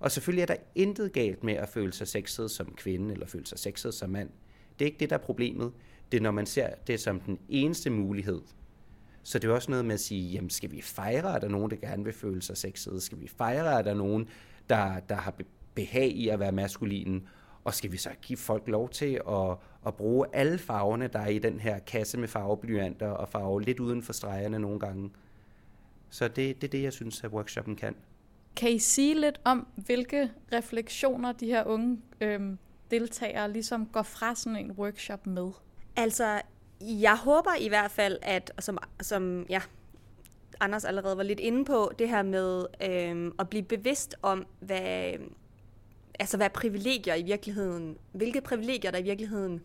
Og 0.00 0.10
selvfølgelig 0.10 0.42
er 0.42 0.46
der 0.46 0.56
intet 0.74 1.12
galt 1.12 1.44
med 1.44 1.54
at 1.54 1.68
føle 1.68 1.92
sig 1.92 2.08
sexet 2.08 2.50
som 2.50 2.74
kvinde, 2.76 3.12
eller 3.12 3.26
føle 3.26 3.46
sig 3.46 3.58
sexet 3.58 3.94
som 3.94 4.10
mand. 4.10 4.30
Det 4.78 4.84
er 4.84 4.86
ikke 4.86 4.98
det, 5.00 5.10
der 5.10 5.16
er 5.16 5.20
problemet. 5.20 5.72
Det 6.12 6.18
er, 6.18 6.22
når 6.22 6.30
man 6.30 6.46
ser 6.46 6.74
det 6.86 7.00
som 7.00 7.20
den 7.20 7.38
eneste 7.48 7.90
mulighed. 7.90 8.40
Så 9.22 9.38
det 9.38 9.50
er 9.50 9.54
også 9.54 9.70
noget 9.70 9.84
med 9.84 9.94
at 9.94 10.00
sige, 10.00 10.30
jamen 10.30 10.50
skal 10.50 10.72
vi 10.72 10.80
fejre, 10.80 11.36
at 11.36 11.42
der 11.42 11.48
er 11.48 11.52
nogen, 11.52 11.70
der 11.70 11.76
gerne 11.76 12.04
vil 12.04 12.12
føle 12.12 12.42
sig 12.42 12.56
sexet? 12.56 13.02
Skal 13.02 13.20
vi 13.20 13.28
fejre, 13.28 13.78
at 13.78 13.84
der 13.84 13.90
er 13.90 13.96
nogen, 13.96 14.28
der, 14.70 15.00
der 15.00 15.14
har 15.14 15.34
behag 15.74 16.08
i 16.08 16.28
at 16.28 16.40
være 16.40 16.52
maskulinen? 16.52 17.28
og 17.68 17.74
skal 17.74 17.92
vi 17.92 17.96
så 17.96 18.10
give 18.22 18.36
folk 18.36 18.68
lov 18.68 18.88
til 18.88 19.20
at, 19.28 19.56
at 19.86 19.94
bruge 19.94 20.26
alle 20.32 20.58
farverne, 20.58 21.08
der 21.08 21.18
er 21.18 21.28
i 21.28 21.38
den 21.38 21.60
her 21.60 21.78
kasse 21.78 22.18
med 22.18 22.28
farveblyanter, 22.28 23.08
og 23.08 23.28
farve 23.28 23.62
lidt 23.62 23.80
uden 23.80 24.02
for 24.02 24.12
stregerne 24.12 24.58
nogle 24.58 24.80
gange. 24.80 25.10
Så 26.10 26.28
det, 26.28 26.36
det 26.36 26.64
er 26.64 26.70
det, 26.70 26.82
jeg 26.82 26.92
synes, 26.92 27.24
at 27.24 27.30
workshoppen 27.30 27.76
kan. 27.76 27.94
Kan 28.58 28.70
I 28.70 28.78
sige 28.78 29.20
lidt 29.20 29.40
om, 29.44 29.66
hvilke 29.76 30.30
refleksioner 30.52 31.32
de 31.32 31.46
her 31.46 31.64
unge 31.64 31.98
øhm, 32.20 32.58
deltagere 32.90 33.52
ligesom 33.52 33.86
går 33.86 34.02
fra 34.02 34.34
sådan 34.34 34.56
en 34.56 34.72
workshop 34.72 35.26
med? 35.26 35.50
Altså, 35.96 36.40
jeg 36.80 37.16
håber 37.16 37.50
i 37.60 37.68
hvert 37.68 37.90
fald, 37.90 38.18
at 38.22 38.52
som, 38.58 38.78
som 39.00 39.46
ja, 39.48 39.60
Anders 40.60 40.84
allerede 40.84 41.16
var 41.16 41.22
lidt 41.22 41.40
inde 41.40 41.64
på, 41.64 41.92
det 41.98 42.08
her 42.08 42.22
med 42.22 42.66
øhm, 42.82 43.32
at 43.38 43.48
blive 43.48 43.62
bevidst 43.62 44.16
om, 44.22 44.46
hvad, 44.60 45.12
altså 46.18 46.36
hvad 46.36 46.50
privilegier 46.50 47.14
i 47.14 47.22
virkeligheden, 47.22 47.98
hvilke 48.12 48.40
privilegier 48.40 48.90
der 48.90 48.98
i 48.98 49.02
virkeligheden 49.02 49.62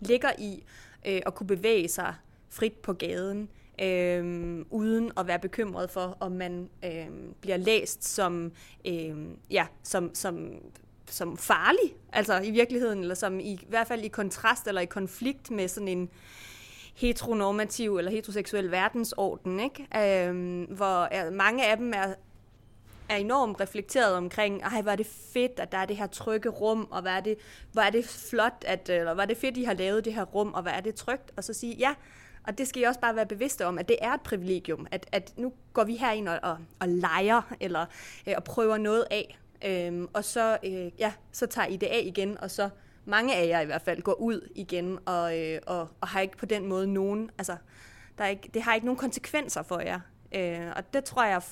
ligger 0.00 0.30
i 0.38 0.64
øh, 1.06 1.20
at 1.26 1.34
kunne 1.34 1.46
bevæge 1.46 1.88
sig 1.88 2.14
frit 2.48 2.76
på 2.76 2.92
gaden, 2.92 3.48
øh, 3.82 4.64
uden 4.70 5.12
at 5.16 5.26
være 5.26 5.38
bekymret 5.38 5.90
for, 5.90 6.16
om 6.20 6.32
man 6.32 6.68
øh, 6.84 7.06
bliver 7.40 7.56
læst 7.56 8.04
som, 8.04 8.52
øh, 8.86 9.16
ja, 9.50 9.66
som, 9.82 10.14
som, 10.14 10.50
som 11.06 11.36
farlig, 11.36 11.94
altså 12.12 12.40
i 12.40 12.50
virkeligheden, 12.50 13.00
eller 13.00 13.14
som 13.14 13.40
i, 13.40 13.52
i 13.52 13.66
hvert 13.68 13.86
fald 13.86 14.02
i 14.02 14.08
kontrast 14.08 14.66
eller 14.66 14.80
i 14.80 14.86
konflikt 14.86 15.50
med 15.50 15.68
sådan 15.68 15.88
en, 15.88 16.10
heteronormativ 16.94 17.96
eller 17.96 18.10
heteroseksuel 18.10 18.70
verdensorden, 18.70 19.60
ikke? 19.60 20.26
Øhm, 20.28 20.62
hvor 20.62 21.30
mange 21.30 21.66
af 21.66 21.76
dem 21.76 21.92
er 21.94 22.14
er 23.12 23.16
enormt 23.16 23.60
reflekteret 23.60 24.14
omkring, 24.14 24.62
ej, 24.62 24.82
hvor 24.82 24.92
er 24.92 24.96
det 24.96 25.06
fedt, 25.06 25.60
at 25.60 25.72
der 25.72 25.78
er 25.78 25.86
det 25.86 25.96
her 25.96 26.06
trygge 26.06 26.48
rum, 26.48 26.88
og 26.90 27.00
hvor 27.00 27.10
er 27.10 27.20
det, 27.20 27.38
hvor 27.72 27.82
er 27.82 27.90
det 27.90 28.04
flot, 28.04 28.64
at, 28.66 28.88
øh, 28.88 28.96
eller 28.96 29.14
hvor 29.14 29.22
er 29.22 29.26
det 29.26 29.36
fedt, 29.36 29.56
I 29.56 29.62
har 29.62 29.74
lavet 29.74 30.04
det 30.04 30.14
her 30.14 30.24
rum, 30.24 30.52
og 30.52 30.62
hvor 30.62 30.70
er 30.70 30.80
det 30.80 30.94
trygt, 30.94 31.32
og 31.36 31.44
så 31.44 31.52
sige, 31.52 31.74
ja, 31.74 31.94
og 32.46 32.58
det 32.58 32.68
skal 32.68 32.82
I 32.82 32.84
også 32.84 33.00
bare 33.00 33.16
være 33.16 33.26
bevidste 33.26 33.66
om, 33.66 33.78
at 33.78 33.88
det 33.88 33.96
er 34.00 34.12
et 34.12 34.20
privilegium, 34.20 34.86
at, 34.90 35.06
at 35.12 35.32
nu 35.36 35.52
går 35.72 35.84
vi 35.84 35.96
her 35.96 36.10
ind 36.10 36.28
og, 36.28 36.38
og, 36.42 36.58
og 36.80 36.88
leger, 36.88 37.54
eller 37.60 37.86
øh, 38.28 38.34
og 38.36 38.44
prøver 38.44 38.78
noget 38.78 39.06
af, 39.10 39.38
øhm, 39.64 40.08
og 40.12 40.24
så, 40.24 40.58
øh, 40.64 40.90
ja, 40.98 41.12
så 41.32 41.46
tager 41.46 41.66
I 41.66 41.76
det 41.76 41.86
af 41.86 42.02
igen, 42.04 42.38
og 42.40 42.50
så 42.50 42.68
mange 43.04 43.36
af 43.36 43.48
jer 43.48 43.60
i 43.60 43.66
hvert 43.66 43.82
fald 43.82 44.02
går 44.02 44.14
ud 44.14 44.48
igen, 44.54 44.98
og, 45.06 45.38
øh, 45.38 45.60
og, 45.66 45.88
og 46.00 46.08
har 46.08 46.20
ikke 46.20 46.36
på 46.36 46.46
den 46.46 46.66
måde 46.66 46.86
nogen, 46.86 47.30
altså, 47.38 47.56
der 48.18 48.24
er 48.24 48.28
ikke, 48.28 48.50
det 48.54 48.62
har 48.62 48.74
ikke 48.74 48.86
nogen 48.86 48.98
konsekvenser 48.98 49.62
for 49.62 49.80
jer. 49.80 50.00
Øh, 50.34 50.72
og 50.76 50.94
det 50.94 51.04
tror 51.04 51.24
jeg 51.24 51.42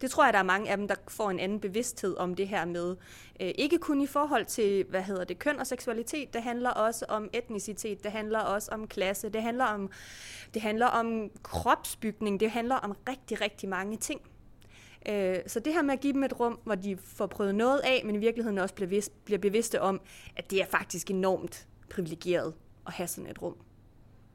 det 0.00 0.10
tror 0.10 0.24
jeg, 0.24 0.32
der 0.32 0.38
er 0.38 0.42
mange 0.42 0.70
af 0.70 0.76
dem, 0.76 0.88
der 0.88 0.94
får 1.08 1.30
en 1.30 1.40
anden 1.40 1.60
bevidsthed 1.60 2.16
om 2.16 2.34
det 2.34 2.48
her 2.48 2.64
med. 2.64 2.96
Øh, 3.40 3.50
ikke 3.58 3.78
kun 3.78 4.00
i 4.00 4.06
forhold 4.06 4.44
til, 4.44 4.84
hvad 4.84 5.02
hedder 5.02 5.24
det, 5.24 5.38
køn 5.38 5.58
og 5.58 5.66
seksualitet, 5.66 6.34
det 6.34 6.42
handler 6.42 6.70
også 6.70 7.04
om 7.08 7.30
etnicitet, 7.32 8.04
det 8.04 8.12
handler 8.12 8.40
også 8.40 8.70
om 8.72 8.86
klasse, 8.86 9.28
det 9.28 9.42
handler 9.42 9.64
om, 9.64 9.90
det 10.54 10.62
handler 10.62 10.86
om 10.86 11.30
kropsbygning, 11.42 12.40
det 12.40 12.50
handler 12.50 12.76
om 12.76 12.96
rigtig, 13.08 13.40
rigtig 13.40 13.68
mange 13.68 13.96
ting. 13.96 14.20
Øh, 15.08 15.36
så 15.46 15.60
det 15.60 15.72
her 15.72 15.82
med 15.82 15.94
at 15.94 16.00
give 16.00 16.12
dem 16.12 16.24
et 16.24 16.40
rum, 16.40 16.58
hvor 16.64 16.74
de 16.74 16.96
får 16.96 17.26
prøvet 17.26 17.54
noget 17.54 17.78
af, 17.78 18.02
men 18.04 18.14
i 18.14 18.18
virkeligheden 18.18 18.58
også 18.58 18.74
bliver, 18.74 18.88
bevidst, 18.88 19.24
bliver 19.24 19.38
bevidste 19.38 19.80
om, 19.80 20.00
at 20.36 20.50
det 20.50 20.60
er 20.62 20.66
faktisk 20.66 21.10
enormt 21.10 21.66
privilegeret 21.90 22.54
at 22.86 22.92
have 22.92 23.06
sådan 23.06 23.30
et 23.30 23.42
rum. 23.42 23.56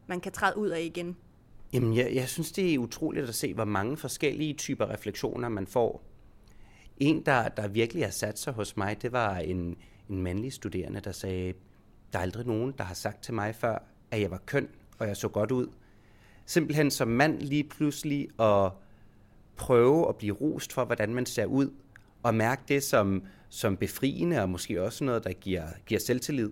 Man 0.07 0.22
kan 0.22 0.31
træde 0.31 0.57
ud 0.57 0.69
af 0.69 0.81
igen. 0.81 1.17
Jamen, 1.75 1.96
jeg, 1.96 2.15
jeg 2.15 2.29
synes, 2.29 2.51
det 2.51 2.74
er 2.74 2.79
utroligt 2.79 3.29
at 3.29 3.36
se, 3.36 3.53
hvor 3.53 3.65
mange 3.65 3.98
forskellige 3.98 4.53
typer 4.53 4.89
refleksioner 4.89 5.50
man 5.50 5.67
får. 5.67 6.03
En, 6.98 7.25
der, 7.25 7.48
der 7.48 7.67
virkelig 7.67 8.03
har 8.03 8.12
sat 8.12 8.39
sig 8.39 8.53
hos 8.53 8.77
mig, 8.77 9.01
det 9.01 9.12
var 9.12 9.38
en, 9.38 9.77
en 10.10 10.24
mandlig 10.24 10.53
studerende, 10.53 11.00
der 11.00 11.12
sagde, 11.12 11.53
der 12.13 12.20
er 12.20 12.24
aldrig 12.24 12.48
nogen, 12.48 12.74
der 12.77 12.84
har 12.84 12.94
sagt 12.94 13.24
til 13.24 13.34
mig 13.34 13.55
før, 13.55 13.77
at 14.12 14.22
jeg 14.22 14.32
var 14.32 14.41
køn, 14.46 14.67
og 15.00 15.08
jeg 15.08 15.17
så 15.17 15.27
godt 15.27 15.51
ud. 15.51 15.67
Simpelthen 16.46 16.91
som 16.91 17.08
mand 17.08 17.41
lige 17.41 17.63
pludselig 17.63 18.27
at 18.39 18.72
prøve 19.55 20.10
at 20.10 20.15
blive 20.15 20.36
rost 20.36 20.74
for, 20.74 20.86
hvordan 20.86 21.13
man 21.13 21.25
ser 21.25 21.46
ud, 21.46 21.70
og 22.24 22.36
mærke 22.36 22.62
det 22.67 22.84
som, 22.84 23.24
som 23.50 23.77
befriende, 23.77 24.41
og 24.41 24.50
måske 24.50 24.84
også 24.84 25.03
noget, 25.03 25.24
der 25.24 25.34
giver, 25.34 25.67
giver 25.86 26.00
selvtillid. 26.00 26.51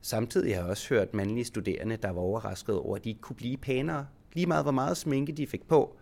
Samtidig 0.00 0.54
har 0.54 0.62
jeg 0.62 0.70
også 0.70 0.88
hørt 0.88 1.14
mandlige 1.14 1.44
studerende, 1.44 1.96
der 1.96 2.10
var 2.10 2.20
overrasket 2.20 2.78
over, 2.78 2.96
at 2.96 3.04
de 3.04 3.08
ikke 3.08 3.20
kunne 3.20 3.36
blive 3.36 3.56
pænere. 3.56 4.06
Lige 4.32 4.46
meget 4.46 4.64
hvor 4.64 4.72
meget 4.72 4.96
sminke 4.96 5.32
de 5.32 5.46
fik 5.46 5.68
på, 5.68 5.96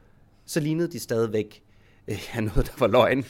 så 0.44 0.60
lignede 0.60 0.92
de 0.92 1.00
stadigvæk 1.00 1.62
øh, 2.08 2.18
ja, 2.34 2.40
noget, 2.40 2.66
der 2.66 2.72
var 2.78 2.86
løgn. 2.86 3.24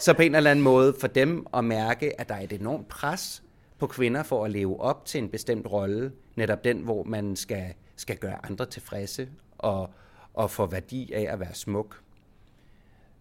Så 0.00 0.14
på 0.14 0.22
en 0.22 0.34
eller 0.34 0.50
anden 0.50 0.62
måde 0.62 0.94
for 1.00 1.06
dem 1.06 1.46
at 1.54 1.64
mærke, 1.64 2.20
at 2.20 2.28
der 2.28 2.34
er 2.34 2.40
et 2.40 2.52
enormt 2.52 2.88
pres 2.88 3.42
på 3.78 3.86
kvinder 3.86 4.22
for 4.22 4.44
at 4.44 4.50
leve 4.50 4.80
op 4.80 5.04
til 5.04 5.18
en 5.18 5.28
bestemt 5.28 5.66
rolle, 5.66 6.12
netop 6.36 6.64
den, 6.64 6.78
hvor 6.78 7.04
man 7.04 7.36
skal, 7.36 7.74
skal 7.96 8.16
gøre 8.16 8.46
andre 8.46 8.66
tilfredse 8.66 9.28
og, 9.58 9.90
og 10.34 10.50
få 10.50 10.66
værdi 10.66 11.12
af 11.12 11.32
at 11.32 11.40
være 11.40 11.54
smuk. 11.54 12.02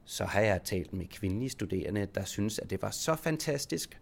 Så 0.05 0.25
har 0.25 0.41
jeg 0.41 0.62
talt 0.63 0.93
med 0.93 1.05
kvindelige 1.05 1.50
studerende, 1.50 2.07
der 2.15 2.24
synes, 2.24 2.60
at 2.60 2.69
det 2.69 2.81
var 2.81 2.91
så 2.91 3.15
fantastisk 3.15 4.00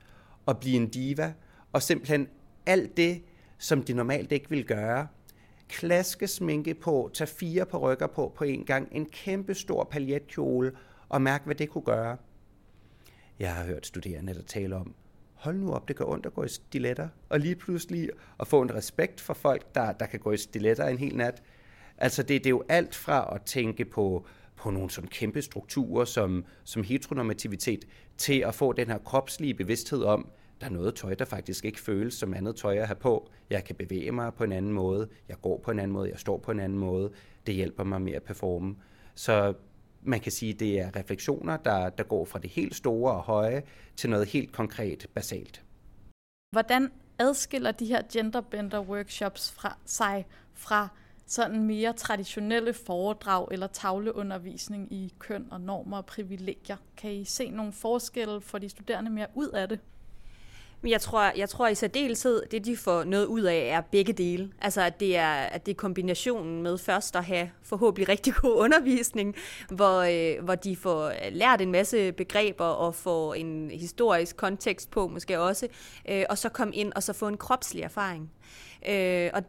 at 0.48 0.60
blive 0.60 0.76
en 0.76 0.90
diva, 0.90 1.34
og 1.74 1.82
simpelthen 1.82 2.28
alt 2.66 2.98
det, 2.98 3.24
som 3.58 3.84
de 3.84 3.94
normalt 3.94 4.32
ikke 4.32 4.50
vil 4.50 4.66
gøre. 4.66 5.08
Klaske 5.70 6.28
sminke 6.28 6.74
på, 6.74 7.12
tage 7.14 7.28
fire 7.28 7.66
på 7.66 7.78
rykker 7.78 8.08
på 8.08 8.34
på 8.36 8.44
en 8.44 8.66
gang, 8.66 8.88
en 8.92 9.06
kæmpe 9.06 9.54
stor 9.54 9.84
paljetkjole, 9.84 10.72
og 11.10 11.22
mærke, 11.22 11.46
hvad 11.46 11.56
det 11.56 11.70
kunne 11.70 11.84
gøre. 11.84 12.18
Jeg 13.40 13.56
har 13.56 13.64
hørt 13.64 13.88
studerende, 13.88 14.34
der 14.34 14.42
taler 14.42 14.80
om, 14.80 14.96
hold 15.34 15.58
nu 15.58 15.74
op, 15.74 15.88
det 15.88 15.96
gør 15.96 16.06
ondt 16.06 16.26
at 16.26 16.34
gå 16.34 16.44
i 16.44 16.48
stiletter, 16.48 17.08
og 17.30 17.40
lige 17.40 17.56
pludselig 17.56 18.10
at 18.40 18.48
få 18.48 18.62
en 18.62 18.76
respekt 18.76 19.22
for 19.22 19.34
folk, 19.34 19.76
der, 19.76 19.92
der 19.92 20.06
kan 20.06 20.20
gå 20.20 20.32
i 20.32 20.38
stiletter 20.38 20.88
en 20.88 20.98
hel 20.98 21.16
nat. 21.16 21.44
Altså 21.98 22.24
det, 22.24 22.44
det 22.44 22.46
er 22.46 22.50
jo 22.50 22.64
alt 22.70 22.96
fra 22.96 23.36
at 23.36 23.42
tænke 23.42 23.86
på, 23.86 24.26
på 24.56 24.72
nogle 24.72 24.90
sådan 24.90 25.10
kæmpe 25.10 25.42
strukturer 25.42 26.06
som, 26.06 26.46
som 26.64 26.84
heteronormativitet, 26.84 27.86
til 28.18 28.40
at 28.40 28.56
få 28.56 28.74
den 28.74 28.88
her 28.88 28.98
kropslige 28.98 29.54
bevidsthed 29.54 30.04
om, 30.04 30.30
der 30.62 30.66
er 30.66 30.72
noget 30.72 30.96
tøj, 30.96 31.14
der 31.14 31.26
faktisk 31.26 31.66
ikke 31.66 31.80
føles 31.80 32.14
som 32.14 32.34
andet 32.34 32.56
tøj 32.56 32.78
at 32.78 32.88
have 32.88 32.96
på. 32.96 33.30
Jeg 33.50 33.64
kan 33.64 33.76
bevæge 33.76 34.12
mig 34.12 34.34
på 34.34 34.44
en 34.44 34.52
anden 34.52 34.74
måde, 34.74 35.10
jeg 35.30 35.42
går 35.42 35.58
på 35.58 35.72
en 35.72 35.80
anden 35.80 35.94
måde, 35.94 36.10
jeg 36.10 36.20
står 36.20 36.38
på 36.38 36.52
en 36.52 36.60
anden 36.60 36.78
måde. 36.78 37.12
Det 37.48 37.56
hjælper 37.56 37.84
mig 37.84 38.02
med 38.02 38.14
at 38.14 38.24
performe. 38.24 38.76
Så 39.16 39.54
man 40.02 40.20
kan 40.20 40.32
sige, 40.32 40.54
at 40.54 40.60
det 40.60 40.80
er 40.80 40.96
refleksioner, 40.96 41.58
der, 41.58 41.90
der 41.90 42.04
går 42.04 42.26
fra 42.26 42.40
det 42.40 42.50
helt 42.50 42.76
store 42.76 43.14
og 43.14 43.22
høje 43.22 43.64
til 43.96 44.10
noget 44.10 44.28
helt 44.28 44.52
konkret 44.52 45.08
basalt. 45.14 45.64
Hvordan 46.52 46.92
adskiller 47.20 47.72
de 47.72 47.86
her 47.86 48.02
genderbender 48.14 48.82
workshops 48.82 49.52
fra 49.52 49.78
sig 49.86 50.26
fra 50.54 50.88
sådan 51.26 51.64
mere 51.64 51.94
traditionelle 51.94 52.74
foredrag 52.74 53.48
eller 53.52 53.68
tavleundervisning 53.68 54.94
i 54.94 55.14
køn 55.20 55.48
og 55.52 55.62
normer 55.62 55.98
og 55.98 56.06
privilegier? 56.06 56.78
Kan 56.98 57.12
I 57.12 57.26
se 57.26 57.50
nogle 57.50 57.72
forskelle 57.72 58.42
for 58.42 58.58
de 58.58 58.70
studerende 58.70 59.12
mere 59.12 59.28
ud 59.36 59.48
af 59.48 59.70
det? 59.70 59.80
Men 60.82 60.92
jeg 60.92 61.02
tror, 61.02 61.32
jeg 61.38 61.50
tror 61.50 61.68
i 61.68 61.76
særdeleshed, 61.76 62.42
det 62.52 62.66
de 62.66 62.78
får 62.78 63.04
noget 63.04 63.26
ud 63.26 63.42
af, 63.42 63.68
er 63.72 63.82
begge 63.82 64.14
dele. 64.14 64.52
Altså 64.62 64.82
at 64.82 65.00
det 65.00 65.18
er, 65.18 65.32
at 65.32 65.66
det 65.66 65.72
er 65.72 65.76
kombinationen 65.76 66.64
med 66.64 66.78
først 66.78 67.16
at 67.16 67.24
have 67.24 67.50
forhåbentlig 67.64 68.10
rigtig 68.10 68.34
god 68.34 68.56
undervisning, 68.56 69.36
hvor, 69.70 70.00
øh, 70.00 70.44
hvor 70.44 70.56
de 70.56 70.76
får 70.76 71.14
lært 71.32 71.62
en 71.62 71.72
masse 71.72 72.12
begreber 72.12 72.66
og 72.66 72.96
får 72.96 73.34
en 73.34 73.72
historisk 73.72 74.38
kontekst 74.38 74.92
på 74.92 75.08
måske 75.08 75.40
også, 75.40 75.68
øh, 76.10 76.24
og 76.30 76.38
så 76.38 76.50
komme 76.50 76.76
ind 76.76 76.94
og 76.96 77.04
så 77.04 77.14
få 77.14 77.28
en 77.28 77.38
kropslig 77.38 77.84
erfaring. 77.84 78.32
Øh, 78.90 79.30
og 79.34 79.44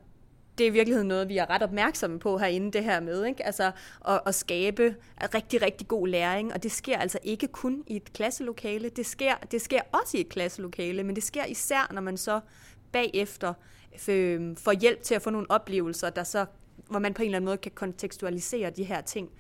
det 0.60 0.66
er 0.66 0.70
i 0.70 0.72
virkeligheden 0.72 1.08
noget, 1.08 1.28
vi 1.28 1.36
er 1.36 1.50
ret 1.50 1.62
opmærksomme 1.62 2.18
på 2.18 2.38
herinde, 2.38 2.70
det 2.72 2.84
her 2.84 3.00
med, 3.00 3.24
ikke? 3.24 3.46
Altså 3.46 3.72
at, 4.08 4.20
at 4.26 4.34
skabe 4.34 4.94
rigtig, 5.34 5.62
rigtig 5.62 5.88
god 5.88 6.08
læring, 6.08 6.54
og 6.54 6.62
det 6.62 6.72
sker 6.72 6.98
altså 6.98 7.18
ikke 7.22 7.46
kun 7.46 7.84
i 7.86 7.96
et 7.96 8.12
klasselokale, 8.12 8.88
det 8.88 9.06
sker, 9.06 9.34
det 9.50 9.62
sker 9.62 9.80
også 9.92 10.16
i 10.16 10.20
et 10.20 10.28
klasselokale, 10.28 11.02
men 11.02 11.16
det 11.16 11.24
sker 11.24 11.44
især, 11.44 11.90
når 11.92 12.00
man 12.00 12.16
så 12.16 12.40
bagefter 12.92 13.54
øh, 14.08 14.56
får 14.56 14.72
hjælp 14.72 15.02
til 15.02 15.14
at 15.14 15.22
få 15.22 15.30
nogle 15.30 15.50
oplevelser, 15.50 16.10
der 16.10 16.24
så, 16.24 16.46
hvor 16.88 16.98
man 16.98 17.14
på 17.14 17.22
en 17.22 17.26
eller 17.26 17.36
anden 17.36 17.46
måde 17.46 17.56
kan 17.56 17.72
kontekstualisere 17.74 18.70
de 18.70 18.84
her 18.84 19.00
ting. 19.00 19.30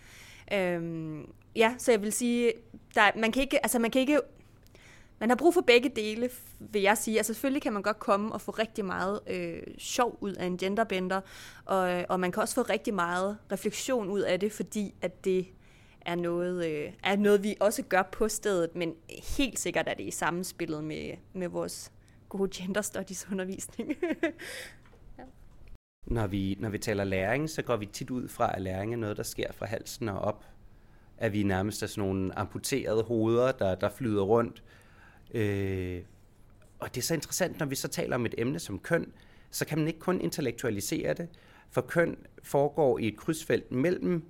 Øhm, 0.52 1.26
ja, 1.56 1.74
så 1.78 1.92
jeg 1.92 2.02
vil 2.02 2.12
sige, 2.12 2.52
der, 2.94 3.10
man, 3.16 3.32
kan 3.32 3.42
ikke, 3.42 3.64
altså 3.64 3.78
man 3.78 3.90
kan 3.90 4.00
ikke 4.00 4.20
man 5.20 5.28
har 5.28 5.36
brug 5.36 5.54
for 5.54 5.60
begge 5.60 5.88
dele, 5.96 6.30
vil 6.58 6.82
jeg 6.82 6.98
sige. 6.98 7.16
Altså 7.16 7.34
selvfølgelig 7.34 7.62
kan 7.62 7.72
man 7.72 7.82
godt 7.82 7.98
komme 7.98 8.32
og 8.32 8.40
få 8.40 8.50
rigtig 8.50 8.84
meget 8.84 9.20
øh, 9.26 9.62
sjov 9.78 10.18
ud 10.20 10.32
af 10.32 10.46
en 10.46 10.56
genderbender, 10.56 11.20
og, 11.64 11.92
øh, 11.92 12.04
og 12.08 12.20
man 12.20 12.32
kan 12.32 12.42
også 12.42 12.54
få 12.54 12.62
rigtig 12.62 12.94
meget 12.94 13.38
refleksion 13.52 14.08
ud 14.08 14.20
af 14.20 14.40
det, 14.40 14.52
fordi 14.52 14.94
at 15.02 15.24
det 15.24 15.46
er 16.00 16.14
noget, 16.14 16.66
øh, 16.66 16.92
er 17.02 17.16
noget, 17.16 17.42
vi 17.42 17.56
også 17.60 17.82
gør 17.82 18.02
på 18.02 18.28
stedet, 18.28 18.76
men 18.76 18.94
helt 19.38 19.58
sikkert 19.58 19.88
er 19.88 19.94
det 19.94 20.04
i 20.04 20.10
sammenspillet 20.10 20.84
med, 20.84 21.16
med 21.32 21.48
vores 21.48 21.92
gode 22.28 22.50
gender 22.54 22.82
studies 22.82 23.28
undervisning. 23.32 23.88
ja. 25.18 25.24
Når 26.06 26.26
vi, 26.26 26.56
når 26.60 26.68
vi 26.68 26.78
taler 26.78 27.04
læring, 27.04 27.50
så 27.50 27.62
går 27.62 27.76
vi 27.76 27.86
tit 27.86 28.10
ud 28.10 28.28
fra, 28.28 28.56
at 28.56 28.62
læring 28.62 28.92
er 28.92 28.96
noget, 28.96 29.16
der 29.16 29.22
sker 29.22 29.52
fra 29.52 29.66
halsen 29.66 30.08
og 30.08 30.18
op. 30.18 30.44
At 31.18 31.32
vi 31.32 31.42
nærmest 31.42 31.82
er 31.82 31.86
sådan 31.86 32.08
nogle 32.08 32.38
amputerede 32.38 33.02
hoveder, 33.02 33.52
der, 33.52 33.74
der 33.74 33.88
flyder 33.88 34.22
rundt, 34.22 34.62
Øh, 35.34 36.02
og 36.78 36.94
det 36.94 37.00
er 37.00 37.04
så 37.04 37.14
interessant, 37.14 37.58
når 37.58 37.66
vi 37.66 37.74
så 37.74 37.88
taler 37.88 38.14
om 38.14 38.26
et 38.26 38.34
emne 38.38 38.58
som 38.58 38.78
køn, 38.78 39.12
så 39.50 39.66
kan 39.66 39.78
man 39.78 39.86
ikke 39.86 40.00
kun 40.00 40.20
intellektualisere 40.20 41.14
det, 41.14 41.28
for 41.70 41.80
køn 41.80 42.16
foregår 42.42 42.98
i 42.98 43.08
et 43.08 43.16
krydsfelt 43.16 43.72
mellem 43.72 44.24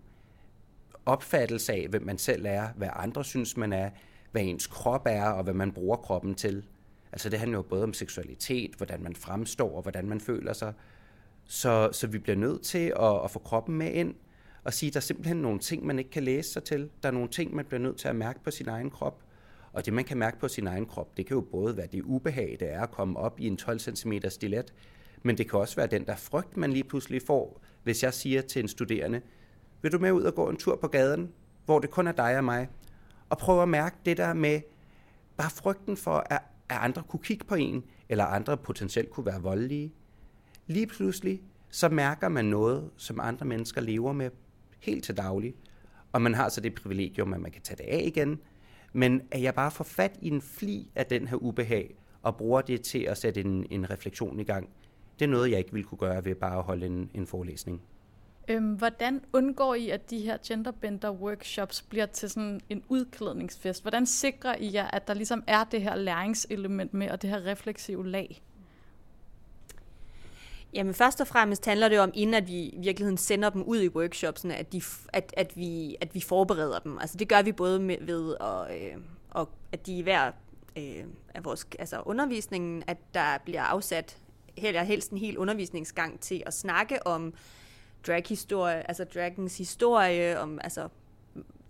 opfattelse 1.06 1.72
af, 1.72 1.86
hvem 1.90 2.02
man 2.02 2.18
selv 2.18 2.46
er, 2.46 2.68
hvad 2.76 2.88
andre 2.92 3.24
synes, 3.24 3.56
man 3.56 3.72
er, 3.72 3.90
hvad 4.32 4.42
ens 4.42 4.66
krop 4.66 5.06
er, 5.06 5.24
og 5.24 5.44
hvad 5.44 5.54
man 5.54 5.72
bruger 5.72 5.96
kroppen 5.96 6.34
til. 6.34 6.64
Altså 7.12 7.28
det 7.28 7.38
handler 7.38 7.58
jo 7.58 7.62
både 7.62 7.82
om 7.82 7.92
seksualitet, 7.92 8.74
hvordan 8.74 9.02
man 9.02 9.16
fremstår, 9.16 9.76
og 9.76 9.82
hvordan 9.82 10.08
man 10.08 10.20
føler 10.20 10.52
sig. 10.52 10.72
Så, 11.44 11.88
så 11.92 12.06
vi 12.06 12.18
bliver 12.18 12.36
nødt 12.36 12.62
til 12.62 12.92
at, 13.00 13.24
at 13.24 13.30
få 13.30 13.38
kroppen 13.38 13.78
med 13.78 13.92
ind, 13.92 14.14
og 14.64 14.74
sige, 14.74 14.88
at 14.88 14.94
der 14.94 15.00
er 15.00 15.02
simpelthen 15.02 15.36
nogle 15.36 15.58
ting, 15.58 15.86
man 15.86 15.98
ikke 15.98 16.10
kan 16.10 16.22
læse 16.22 16.52
sig 16.52 16.64
til. 16.64 16.90
Der 17.02 17.08
er 17.08 17.12
nogle 17.12 17.28
ting, 17.28 17.54
man 17.54 17.64
bliver 17.64 17.80
nødt 17.80 17.96
til 17.96 18.08
at 18.08 18.16
mærke 18.16 18.40
på 18.44 18.50
sin 18.50 18.68
egen 18.68 18.90
krop. 18.90 19.22
Og 19.72 19.86
det, 19.86 19.92
man 19.92 20.04
kan 20.04 20.18
mærke 20.18 20.38
på 20.38 20.48
sin 20.48 20.66
egen 20.66 20.86
krop, 20.86 21.16
det 21.16 21.26
kan 21.26 21.34
jo 21.34 21.40
både 21.40 21.76
være 21.76 21.86
det 21.86 22.02
ubehag, 22.02 22.56
det 22.60 22.72
er 22.72 22.80
at 22.80 22.90
komme 22.90 23.18
op 23.18 23.40
i 23.40 23.46
en 23.46 23.56
12 23.56 23.78
cm 23.78 24.12
stilet, 24.28 24.74
men 25.22 25.38
det 25.38 25.50
kan 25.50 25.58
også 25.58 25.76
være 25.76 25.86
den 25.86 26.06
der 26.06 26.16
frygt, 26.16 26.56
man 26.56 26.72
lige 26.72 26.84
pludselig 26.84 27.22
får, 27.26 27.60
hvis 27.82 28.02
jeg 28.02 28.14
siger 28.14 28.42
til 28.42 28.62
en 28.62 28.68
studerende, 28.68 29.20
vil 29.82 29.92
du 29.92 29.98
med 29.98 30.12
ud 30.12 30.22
og 30.22 30.34
gå 30.34 30.48
en 30.48 30.56
tur 30.56 30.76
på 30.76 30.88
gaden, 30.88 31.32
hvor 31.64 31.78
det 31.78 31.90
kun 31.90 32.06
er 32.06 32.12
dig 32.12 32.38
og 32.38 32.44
mig, 32.44 32.68
og 33.28 33.38
prøve 33.38 33.62
at 33.62 33.68
mærke 33.68 33.96
det 34.04 34.16
der 34.16 34.34
med 34.34 34.60
bare 35.36 35.50
frygten 35.50 35.96
for, 35.96 36.26
at, 36.30 36.42
at 36.68 36.76
andre 36.80 37.02
kunne 37.08 37.22
kigge 37.22 37.44
på 37.44 37.54
en, 37.54 37.84
eller 38.08 38.24
andre 38.24 38.56
potentielt 38.56 39.10
kunne 39.10 39.26
være 39.26 39.42
voldelige. 39.42 39.92
Lige 40.66 40.86
pludselig, 40.86 41.42
så 41.70 41.88
mærker 41.88 42.28
man 42.28 42.44
noget, 42.44 42.90
som 42.96 43.20
andre 43.20 43.46
mennesker 43.46 43.80
lever 43.80 44.12
med 44.12 44.30
helt 44.80 45.04
til 45.04 45.16
daglig. 45.16 45.54
Og 46.12 46.22
man 46.22 46.34
har 46.34 46.48
så 46.48 46.60
det 46.60 46.74
privilegium, 46.74 47.32
at 47.32 47.40
man 47.40 47.50
kan 47.50 47.62
tage 47.62 47.76
det 47.76 47.84
af 47.84 48.02
igen. 48.06 48.40
Men 48.92 49.22
at 49.30 49.42
jeg 49.42 49.54
bare 49.54 49.70
får 49.70 49.84
fat 49.84 50.18
i 50.22 50.28
en 50.28 50.42
fli 50.42 50.90
af 50.94 51.06
den 51.06 51.28
her 51.28 51.36
ubehag, 51.36 51.94
og 52.22 52.36
bruger 52.36 52.60
det 52.60 52.82
til 52.82 52.98
at 52.98 53.18
sætte 53.18 53.40
en, 53.40 53.66
en 53.70 53.90
refleksion 53.90 54.40
i 54.40 54.44
gang, 54.44 54.68
det 55.18 55.24
er 55.24 55.30
noget, 55.30 55.50
jeg 55.50 55.58
ikke 55.58 55.72
ville 55.72 55.88
kunne 55.88 55.98
gøre 55.98 56.24
ved 56.24 56.34
bare 56.34 56.58
at 56.58 56.62
holde 56.62 56.86
en, 56.86 57.10
en 57.14 57.26
forelæsning. 57.26 57.82
Øhm, 58.48 58.74
hvordan 58.74 59.20
undgår 59.32 59.74
I, 59.74 59.90
at 59.90 60.10
de 60.10 60.20
her 60.20 60.36
genderbender 60.46 61.10
workshops 61.10 61.82
bliver 61.82 62.06
til 62.06 62.30
sådan 62.30 62.60
en 62.68 62.82
udklædningsfest? 62.88 63.82
Hvordan 63.82 64.06
sikrer 64.06 64.56
I 64.60 64.74
jer, 64.74 64.86
at 64.86 65.08
der 65.08 65.14
ligesom 65.14 65.44
er 65.46 65.64
det 65.64 65.82
her 65.82 65.94
læringselement 65.94 66.94
med, 66.94 67.10
og 67.10 67.22
det 67.22 67.30
her 67.30 67.46
refleksive 67.46 68.08
lag? 68.08 68.42
Jamen 70.74 70.94
først 70.94 71.20
og 71.20 71.26
fremmest 71.26 71.64
handler 71.66 71.88
det 71.88 72.00
om, 72.00 72.10
inden 72.14 72.34
at 72.34 72.48
vi 72.48 72.58
i 72.58 72.78
virkeligheden 72.78 73.16
sender 73.16 73.50
dem 73.50 73.62
ud 73.62 73.82
i 73.82 73.88
workshopsene, 73.88 74.56
at, 74.56 74.72
de, 74.72 74.82
at, 75.12 75.34
at, 75.36 75.56
vi, 75.56 75.96
at 76.00 76.14
vi 76.14 76.20
forbereder 76.20 76.78
dem. 76.78 76.98
Altså 76.98 77.16
det 77.16 77.28
gør 77.28 77.42
vi 77.42 77.52
både 77.52 77.80
med, 77.80 77.96
ved, 78.00 78.36
at, 78.40 78.82
øh, 78.82 78.96
og 79.30 79.48
at 79.72 79.86
de 79.86 79.98
i 79.98 80.02
hver 80.02 80.32
øh, 80.76 81.04
af 81.34 81.44
vores 81.44 81.66
altså 81.78 82.02
undervisningen, 82.06 82.82
at 82.86 82.96
der 83.14 83.38
bliver 83.44 83.62
afsat 83.62 84.18
heller 84.58 84.82
helst 84.82 85.10
en 85.10 85.18
hel 85.18 85.38
undervisningsgang 85.38 86.20
til 86.20 86.42
at 86.46 86.54
snakke 86.54 87.06
om 87.06 87.34
draghistorie, 88.06 88.88
altså 88.88 89.04
dragens 89.04 89.58
historie, 89.58 90.40
om 90.40 90.58
altså, 90.64 90.88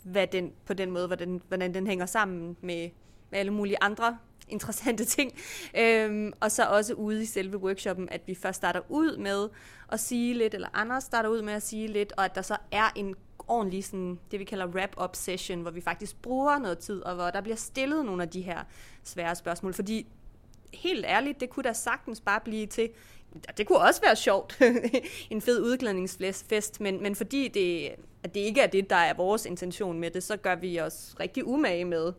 hvad 0.03 0.27
den, 0.27 0.53
på 0.67 0.75
den 0.75 0.91
måde, 0.91 1.07
hvordan, 1.07 1.43
hvordan 1.49 1.75
den 1.75 1.87
hænger 1.87 2.07
sammen 2.07 2.57
med, 2.61 2.91
med 3.31 3.39
alle 3.39 3.53
mulige 3.53 3.77
andre 3.81 4.19
interessante 4.49 5.05
ting. 5.05 5.33
Øhm, 5.79 6.33
og 6.41 6.53
så 6.53 6.65
også 6.65 6.95
ude 6.95 7.23
i 7.23 7.27
selve 7.27 7.59
workshoppen, 7.59 8.09
at 8.09 8.21
vi 8.27 8.35
først 8.35 8.57
starter 8.57 8.81
ud 8.89 9.17
med 9.17 9.49
at 9.93 10.01
sige 10.01 10.35
lidt, 10.35 10.55
eller 10.55 10.69
andre 10.75 11.01
starter 11.01 11.29
ud 11.29 11.43
med 11.43 11.53
at 11.53 11.63
sige 11.63 11.87
lidt, 11.87 12.13
og 12.17 12.25
at 12.25 12.35
der 12.35 12.43
så 12.43 12.57
er 12.73 12.91
en 12.97 13.15
ordentlig 13.49 13.85
sådan, 13.85 14.19
det 14.31 14.39
vi 14.39 14.45
kalder 14.45 14.67
wrap-up 14.67 15.17
session, 15.17 15.61
hvor 15.61 15.71
vi 15.71 15.81
faktisk 15.81 16.23
bruger 16.23 16.59
noget 16.59 16.79
tid, 16.79 17.03
og 17.03 17.15
hvor 17.15 17.31
der 17.31 17.41
bliver 17.41 17.57
stillet 17.57 18.05
nogle 18.05 18.23
af 18.23 18.29
de 18.29 18.41
her 18.41 18.59
svære 19.05 19.35
spørgsmål. 19.35 19.75
Fordi 19.75 20.07
helt 20.75 21.05
ærligt, 21.09 21.41
det 21.41 21.51
kunne 21.51 21.63
da 21.63 21.73
sagtens 21.73 22.21
bare 22.21 22.41
blive 22.41 22.67
til, 22.67 22.91
det 23.57 23.67
kunne 23.67 23.79
også 23.79 24.01
være 24.01 24.17
sjovt, 24.17 24.59
en 25.31 25.41
fed 25.41 25.61
udklædningsfest, 25.61 26.81
men, 26.81 27.03
men 27.03 27.17
fordi 27.17 27.49
det, 27.49 27.91
at 28.23 28.35
det 28.35 28.41
ikke 28.41 28.61
er 28.61 28.67
det, 28.67 28.91
der 28.91 28.97
er 28.97 29.15
vores 29.15 29.47
intention 29.47 29.99
med 29.99 30.11
det, 30.11 30.23
så 30.23 30.37
gør 30.37 30.55
vi 30.55 30.81
os 30.81 31.15
rigtig 31.21 31.47
umage 31.47 31.85
med 31.85 32.13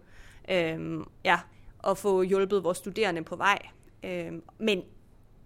øh, 0.49 0.99
ja, 1.25 1.39
at 1.87 1.97
få 1.97 2.21
hjulpet 2.21 2.63
vores 2.63 2.77
studerende 2.77 3.23
på 3.23 3.35
vej. 3.35 3.59
Øh, 4.03 4.31
men 4.59 4.81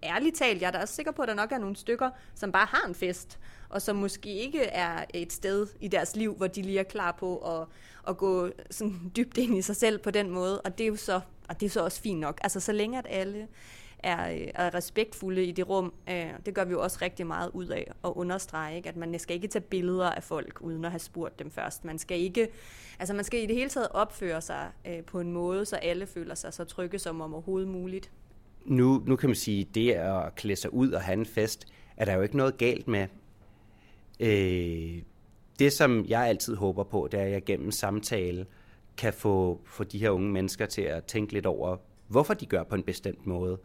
ærligt 0.02 0.36
talt, 0.36 0.62
jeg 0.62 0.66
er 0.66 0.70
da 0.70 0.78
også 0.78 0.94
sikker 0.94 1.12
på, 1.12 1.22
at 1.22 1.28
der 1.28 1.34
nok 1.34 1.52
er 1.52 1.58
nogle 1.58 1.76
stykker, 1.76 2.10
som 2.34 2.52
bare 2.52 2.66
har 2.70 2.88
en 2.88 2.94
fest, 2.94 3.38
og 3.68 3.82
som 3.82 3.96
måske 3.96 4.28
ikke 4.28 4.62
er 4.62 5.04
et 5.14 5.32
sted 5.32 5.66
i 5.80 5.88
deres 5.88 6.16
liv, 6.16 6.34
hvor 6.34 6.46
de 6.46 6.62
lige 6.62 6.78
er 6.78 6.82
klar 6.82 7.12
på 7.12 7.38
at, 7.38 7.68
at 8.08 8.16
gå 8.16 8.50
sådan 8.70 9.12
dybt 9.16 9.38
ind 9.38 9.56
i 9.56 9.62
sig 9.62 9.76
selv 9.76 9.98
på 9.98 10.10
den 10.10 10.30
måde, 10.30 10.60
og 10.60 10.78
det 10.78 10.84
er 10.84 10.88
jo 10.88 10.96
så, 10.96 11.20
og 11.48 11.60
det 11.60 11.66
er 11.66 11.70
så 11.70 11.84
også 11.84 12.00
fint 12.00 12.20
nok. 12.20 12.38
Altså 12.42 12.60
så 12.60 12.72
længe 12.72 12.98
at 12.98 13.06
alle 13.08 13.48
er, 13.98 14.32
øh, 14.32 14.48
er 14.54 14.74
respektfulde 14.74 15.44
i 15.44 15.52
det 15.52 15.68
rum. 15.68 15.92
Øh, 16.10 16.30
det 16.46 16.54
gør 16.54 16.64
vi 16.64 16.72
jo 16.72 16.82
også 16.82 16.98
rigtig 17.02 17.26
meget 17.26 17.50
ud 17.54 17.66
af 17.66 17.92
at 18.04 18.12
understrege, 18.14 18.76
ikke? 18.76 18.88
at 18.88 18.96
man 18.96 19.18
skal 19.18 19.34
ikke 19.34 19.48
tage 19.48 19.62
billeder 19.62 20.10
af 20.10 20.22
folk 20.22 20.58
uden 20.60 20.84
at 20.84 20.90
have 20.90 20.98
spurgt 20.98 21.38
dem 21.38 21.50
først. 21.50 21.84
Man 21.84 21.98
skal 21.98 22.20
ikke, 22.20 22.48
altså 22.98 23.14
man 23.14 23.24
skal 23.24 23.42
i 23.42 23.46
det 23.46 23.56
hele 23.56 23.70
taget 23.70 23.88
opføre 23.90 24.40
sig 24.40 24.70
øh, 24.86 25.02
på 25.04 25.20
en 25.20 25.32
måde, 25.32 25.64
så 25.64 25.76
alle 25.76 26.06
føler 26.06 26.34
sig 26.34 26.52
så 26.52 26.64
trygge 26.64 26.98
som 26.98 27.20
om 27.20 27.34
overhovedet 27.34 27.68
muligt. 27.68 28.10
Nu, 28.64 29.02
nu 29.06 29.16
kan 29.16 29.28
man 29.28 29.36
sige, 29.36 29.60
at 29.60 29.74
det 29.74 29.92
at 29.92 30.34
klæde 30.34 30.60
sig 30.60 30.72
ud 30.72 30.90
og 30.90 31.02
have 31.02 31.18
en 31.18 31.26
fest, 31.26 31.66
er 31.96 32.04
der 32.04 32.14
jo 32.14 32.22
ikke 32.22 32.36
noget 32.36 32.56
galt 32.58 32.88
med. 32.88 33.06
Øh, 34.20 35.02
det, 35.58 35.72
som 35.72 36.04
jeg 36.08 36.26
altid 36.26 36.56
håber 36.56 36.84
på, 36.84 37.08
det 37.12 37.20
er, 37.20 37.24
at 37.24 37.30
jeg 37.30 37.44
gennem 37.44 37.70
samtale 37.70 38.46
kan 38.96 39.12
få, 39.12 39.60
få 39.64 39.84
de 39.84 39.98
her 39.98 40.10
unge 40.10 40.32
mennesker 40.32 40.66
til 40.66 40.82
at 40.82 41.04
tænke 41.04 41.32
lidt 41.32 41.46
over, 41.46 41.76
hvorfor 42.08 42.34
de 42.34 42.46
gør 42.46 42.62
på 42.62 42.74
en 42.74 42.82
bestemt 42.82 43.26
måde. 43.26 43.58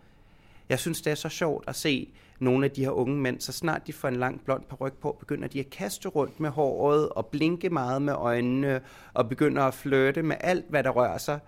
Jeg 0.69 0.79
synes, 0.79 1.01
det 1.01 1.11
er 1.11 1.15
så 1.15 1.29
sjovt 1.29 1.63
at 1.67 1.75
se 1.75 2.13
nogle 2.39 2.65
af 2.65 2.71
de 2.71 2.83
her 2.83 2.91
unge 2.91 3.17
mænd, 3.17 3.39
så 3.39 3.51
snart 3.51 3.87
de 3.87 3.93
får 3.93 4.07
en 4.07 4.15
lang 4.15 4.41
blond 4.45 4.63
ryg 4.81 4.93
på, 4.93 5.17
begynder 5.19 5.47
de 5.47 5.59
at 5.59 5.69
kaste 5.69 6.09
rundt 6.09 6.39
med 6.39 6.49
håret 6.49 7.09
og 7.09 7.25
blinke 7.25 7.69
meget 7.69 8.01
med 8.01 8.13
øjnene 8.13 8.81
og 9.13 9.29
begynder 9.29 9.63
at 9.63 9.73
flirte 9.73 10.23
med 10.23 10.35
alt, 10.39 10.65
hvad 10.69 10.83
der 10.83 10.89
rører 10.89 11.17
sig. 11.17 11.39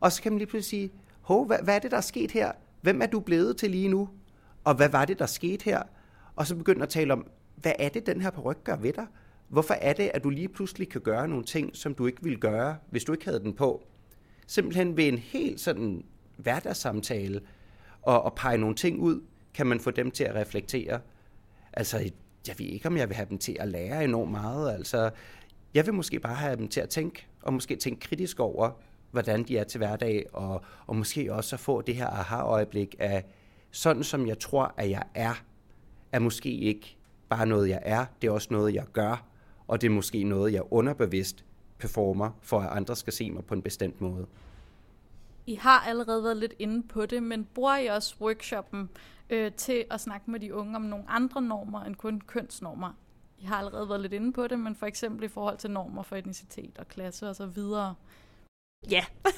Og 0.00 0.12
så 0.12 0.22
kan 0.22 0.32
man 0.32 0.38
lige 0.38 0.48
pludselig 0.48 0.90
sige, 0.90 0.92
Hov, 1.22 1.46
hvad, 1.46 1.58
hvad 1.62 1.74
er 1.74 1.78
det, 1.78 1.90
der 1.90 1.96
er 1.96 2.00
sket 2.00 2.30
her? 2.30 2.52
Hvem 2.80 3.02
er 3.02 3.06
du 3.06 3.20
blevet 3.20 3.56
til 3.56 3.70
lige 3.70 3.88
nu? 3.88 4.08
Og 4.64 4.74
hvad 4.74 4.88
var 4.88 5.04
det, 5.04 5.18
der 5.18 5.26
skete 5.26 5.64
her? 5.64 5.82
Og 6.36 6.46
så 6.46 6.56
begynder 6.56 6.82
at 6.82 6.88
tale 6.88 7.12
om, 7.12 7.26
hvad 7.56 7.72
er 7.78 7.88
det, 7.88 8.06
den 8.06 8.20
her 8.20 8.30
ryg 8.30 8.56
gør 8.64 8.76
ved 8.76 8.92
dig? 8.92 9.06
Hvorfor 9.48 9.74
er 9.74 9.92
det, 9.92 10.10
at 10.14 10.24
du 10.24 10.30
lige 10.30 10.48
pludselig 10.48 10.88
kan 10.88 11.00
gøre 11.00 11.28
nogle 11.28 11.44
ting, 11.44 11.76
som 11.76 11.94
du 11.94 12.06
ikke 12.06 12.22
ville 12.22 12.38
gøre, 12.38 12.76
hvis 12.90 13.04
du 13.04 13.12
ikke 13.12 13.24
havde 13.24 13.40
den 13.40 13.52
på? 13.52 13.82
Simpelthen 14.46 14.96
ved 14.96 15.08
en 15.08 15.18
helt 15.18 15.60
sådan 15.60 16.04
hverdagssamtale, 16.36 17.40
og, 18.02 18.22
og 18.22 18.34
pege 18.34 18.58
nogle 18.58 18.74
ting 18.74 19.00
ud, 19.00 19.20
kan 19.54 19.66
man 19.66 19.80
få 19.80 19.90
dem 19.90 20.10
til 20.10 20.24
at 20.24 20.34
reflektere. 20.34 21.00
Altså, 21.72 21.98
jeg 22.48 22.54
ved 22.58 22.66
ikke, 22.66 22.88
om 22.88 22.96
jeg 22.96 23.08
vil 23.08 23.16
have 23.16 23.28
dem 23.30 23.38
til 23.38 23.56
at 23.60 23.68
lære 23.68 24.04
enormt 24.04 24.30
meget. 24.30 24.72
Altså, 24.72 25.10
jeg 25.74 25.86
vil 25.86 25.94
måske 25.94 26.20
bare 26.20 26.34
have 26.34 26.56
dem 26.56 26.68
til 26.68 26.80
at 26.80 26.88
tænke, 26.88 27.26
og 27.42 27.52
måske 27.52 27.76
tænke 27.76 28.00
kritisk 28.00 28.40
over, 28.40 28.70
hvordan 29.10 29.42
de 29.42 29.58
er 29.58 29.64
til 29.64 29.78
hverdag, 29.78 30.26
og, 30.32 30.62
og 30.86 30.96
måske 30.96 31.34
også 31.34 31.56
at 31.56 31.60
få 31.60 31.80
det 31.80 31.96
her 31.96 32.06
aha-øjeblik 32.06 32.96
af, 32.98 33.24
sådan 33.70 34.04
som 34.04 34.26
jeg 34.26 34.38
tror, 34.38 34.74
at 34.76 34.90
jeg 34.90 35.02
er, 35.14 35.42
er 36.12 36.18
måske 36.18 36.50
ikke 36.50 36.96
bare 37.28 37.46
noget, 37.46 37.68
jeg 37.68 37.80
er, 37.82 38.04
det 38.22 38.28
er 38.28 38.32
også 38.32 38.48
noget, 38.50 38.74
jeg 38.74 38.84
gør, 38.92 39.26
og 39.68 39.80
det 39.80 39.86
er 39.86 39.90
måske 39.90 40.24
noget, 40.24 40.52
jeg 40.52 40.62
underbevidst 40.70 41.44
performer, 41.78 42.30
for 42.42 42.60
at 42.60 42.76
andre 42.76 42.96
skal 42.96 43.12
se 43.12 43.30
mig 43.30 43.44
på 43.44 43.54
en 43.54 43.62
bestemt 43.62 44.00
måde. 44.00 44.26
I 45.46 45.54
har 45.54 45.80
allerede 45.80 46.24
været 46.24 46.36
lidt 46.36 46.54
inde 46.58 46.88
på 46.88 47.06
det, 47.06 47.22
men 47.22 47.44
bruger 47.44 47.76
I 47.76 47.86
også 47.86 48.14
workshoppen 48.20 48.90
øh, 49.30 49.52
til 49.52 49.84
at 49.90 50.00
snakke 50.00 50.30
med 50.30 50.40
de 50.40 50.54
unge 50.54 50.76
om 50.76 50.82
nogle 50.82 51.04
andre 51.08 51.42
normer 51.42 51.84
end 51.84 51.94
kun 51.94 52.20
kønsnormer? 52.20 52.92
I 53.38 53.44
har 53.44 53.56
allerede 53.56 53.88
været 53.88 54.00
lidt 54.00 54.12
inde 54.12 54.32
på 54.32 54.46
det, 54.46 54.58
men 54.58 54.74
for 54.74 54.86
eksempel 54.86 55.24
i 55.24 55.28
forhold 55.28 55.58
til 55.58 55.70
normer 55.70 56.02
for 56.02 56.16
etnicitet 56.16 56.78
og 56.78 56.88
klasse 56.88 57.28
og 57.28 57.36
så 57.36 57.46
videre. 57.46 57.94
Ja, 58.90 59.04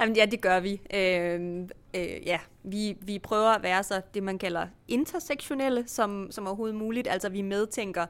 Jamen, 0.00 0.16
ja, 0.16 0.26
det 0.26 0.40
gør 0.40 0.60
vi. 0.60 0.80
Øh, 0.94 1.68
øh, 1.94 2.26
ja, 2.26 2.38
vi, 2.62 2.96
vi 3.00 3.18
prøver 3.18 3.48
at 3.48 3.62
være 3.62 3.82
så 3.82 4.00
det, 4.14 4.22
man 4.22 4.38
kalder 4.38 4.66
intersektionelle, 4.88 5.88
som, 5.88 6.28
som 6.30 6.46
overhovedet 6.46 6.76
muligt. 6.76 7.08
Altså 7.08 7.28
vi 7.28 7.42
medtænker 7.42 8.06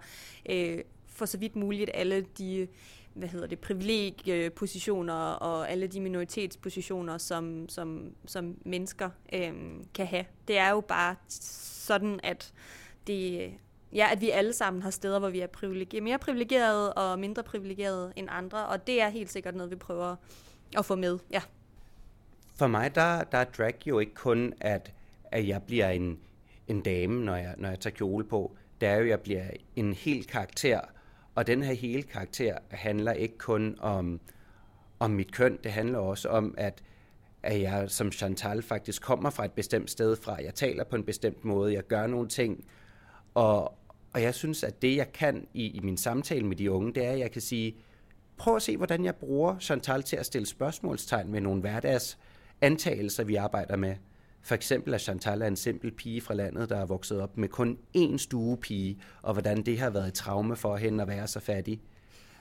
øh, 0.50 0.78
for 1.06 1.26
så 1.26 1.38
vidt 1.38 1.56
muligt 1.56 1.90
alle 1.94 2.26
de 2.38 2.68
hvad 3.14 3.28
hedder 3.28 3.46
det, 3.46 3.58
privilegiepositioner 3.58 5.14
og 5.32 5.70
alle 5.70 5.86
de 5.86 6.00
minoritetspositioner, 6.00 7.18
som, 7.18 7.68
som, 7.68 8.14
som 8.26 8.56
mennesker 8.64 9.10
øh, 9.32 9.52
kan 9.94 10.06
have. 10.06 10.24
Det 10.48 10.58
er 10.58 10.70
jo 10.70 10.80
bare 10.80 11.16
sådan, 11.28 12.20
at 12.22 12.52
det, 13.06 13.52
ja, 13.92 14.08
at 14.12 14.20
vi 14.20 14.30
alle 14.30 14.52
sammen 14.52 14.82
har 14.82 14.90
steder, 14.90 15.18
hvor 15.18 15.30
vi 15.30 15.40
er 15.40 15.46
privilegier, 15.46 16.02
mere 16.02 16.18
privilegerede 16.18 16.92
og 16.92 17.18
mindre 17.18 17.42
privilegerede 17.42 18.12
end 18.16 18.28
andre, 18.30 18.66
og 18.66 18.86
det 18.86 19.02
er 19.02 19.08
helt 19.08 19.32
sikkert 19.32 19.54
noget, 19.54 19.70
vi 19.70 19.76
prøver 19.76 20.16
at 20.78 20.84
få 20.84 20.96
med. 20.96 21.18
Ja. 21.30 21.42
For 22.54 22.66
mig, 22.66 22.94
der, 22.94 23.24
der 23.24 23.38
er 23.38 23.44
drag 23.44 23.86
jo 23.86 23.98
ikke 23.98 24.14
kun, 24.14 24.52
at, 24.60 24.92
at 25.24 25.48
jeg 25.48 25.62
bliver 25.62 25.88
en, 25.88 26.18
en 26.68 26.80
dame, 26.80 27.24
når 27.24 27.36
jeg, 27.36 27.54
når 27.58 27.68
jeg 27.68 27.80
tager 27.80 27.94
kjole 27.94 28.24
på. 28.24 28.56
Det 28.80 28.88
er 28.88 28.94
jo, 28.94 29.02
at 29.02 29.08
jeg 29.08 29.20
bliver 29.20 29.44
en 29.76 29.92
hel 29.92 30.26
karakter, 30.26 30.80
og 31.40 31.46
den 31.46 31.62
her 31.62 31.74
hele 31.74 32.02
karakter 32.02 32.58
handler 32.70 33.12
ikke 33.12 33.38
kun 33.38 33.76
om, 33.78 34.20
om 34.98 35.10
mit 35.10 35.32
køn, 35.32 35.58
det 35.64 35.72
handler 35.72 35.98
også 35.98 36.28
om, 36.28 36.54
at, 36.58 36.82
at 37.42 37.60
jeg 37.60 37.90
som 37.90 38.12
Chantal 38.12 38.62
faktisk 38.62 39.02
kommer 39.02 39.30
fra 39.30 39.44
et 39.44 39.52
bestemt 39.52 39.90
sted 39.90 40.16
fra. 40.16 40.42
Jeg 40.42 40.54
taler 40.54 40.84
på 40.84 40.96
en 40.96 41.04
bestemt 41.04 41.44
måde, 41.44 41.74
jeg 41.74 41.86
gør 41.86 42.06
nogle 42.06 42.28
ting, 42.28 42.64
og, 43.34 43.78
og 44.12 44.22
jeg 44.22 44.34
synes, 44.34 44.64
at 44.64 44.82
det 44.82 44.96
jeg 44.96 45.12
kan 45.12 45.46
i, 45.54 45.66
i 45.66 45.80
min 45.80 45.96
samtale 45.96 46.46
med 46.46 46.56
de 46.56 46.70
unge, 46.70 46.94
det 46.94 47.04
er, 47.04 47.12
at 47.12 47.18
jeg 47.18 47.30
kan 47.30 47.42
sige, 47.42 47.76
prøv 48.36 48.56
at 48.56 48.62
se, 48.62 48.76
hvordan 48.76 49.04
jeg 49.04 49.14
bruger 49.16 49.58
Chantal 49.58 50.02
til 50.02 50.16
at 50.16 50.26
stille 50.26 50.46
spørgsmålstegn 50.46 51.32
med 51.32 51.40
nogle 51.40 51.60
hverdags 51.60 52.18
antagelser, 52.60 53.24
vi 53.24 53.34
arbejder 53.34 53.76
med. 53.76 53.96
For 54.42 54.54
eksempel 54.54 54.94
at 54.94 55.00
Chantal 55.00 55.42
er 55.42 55.46
en 55.46 55.56
simpel 55.56 55.90
pige 55.90 56.20
fra 56.20 56.34
landet, 56.34 56.70
der 56.70 56.76
er 56.76 56.86
vokset 56.86 57.20
op 57.20 57.38
med 57.38 57.48
kun 57.48 57.78
én 57.96 58.16
stuepige, 58.16 59.00
og 59.22 59.32
hvordan 59.32 59.62
det 59.62 59.78
har 59.78 59.90
været 59.90 60.08
et 60.08 60.14
traume 60.14 60.56
for 60.56 60.76
hende 60.76 61.02
at 61.02 61.08
være 61.08 61.26
så 61.26 61.40
fattig. 61.40 61.80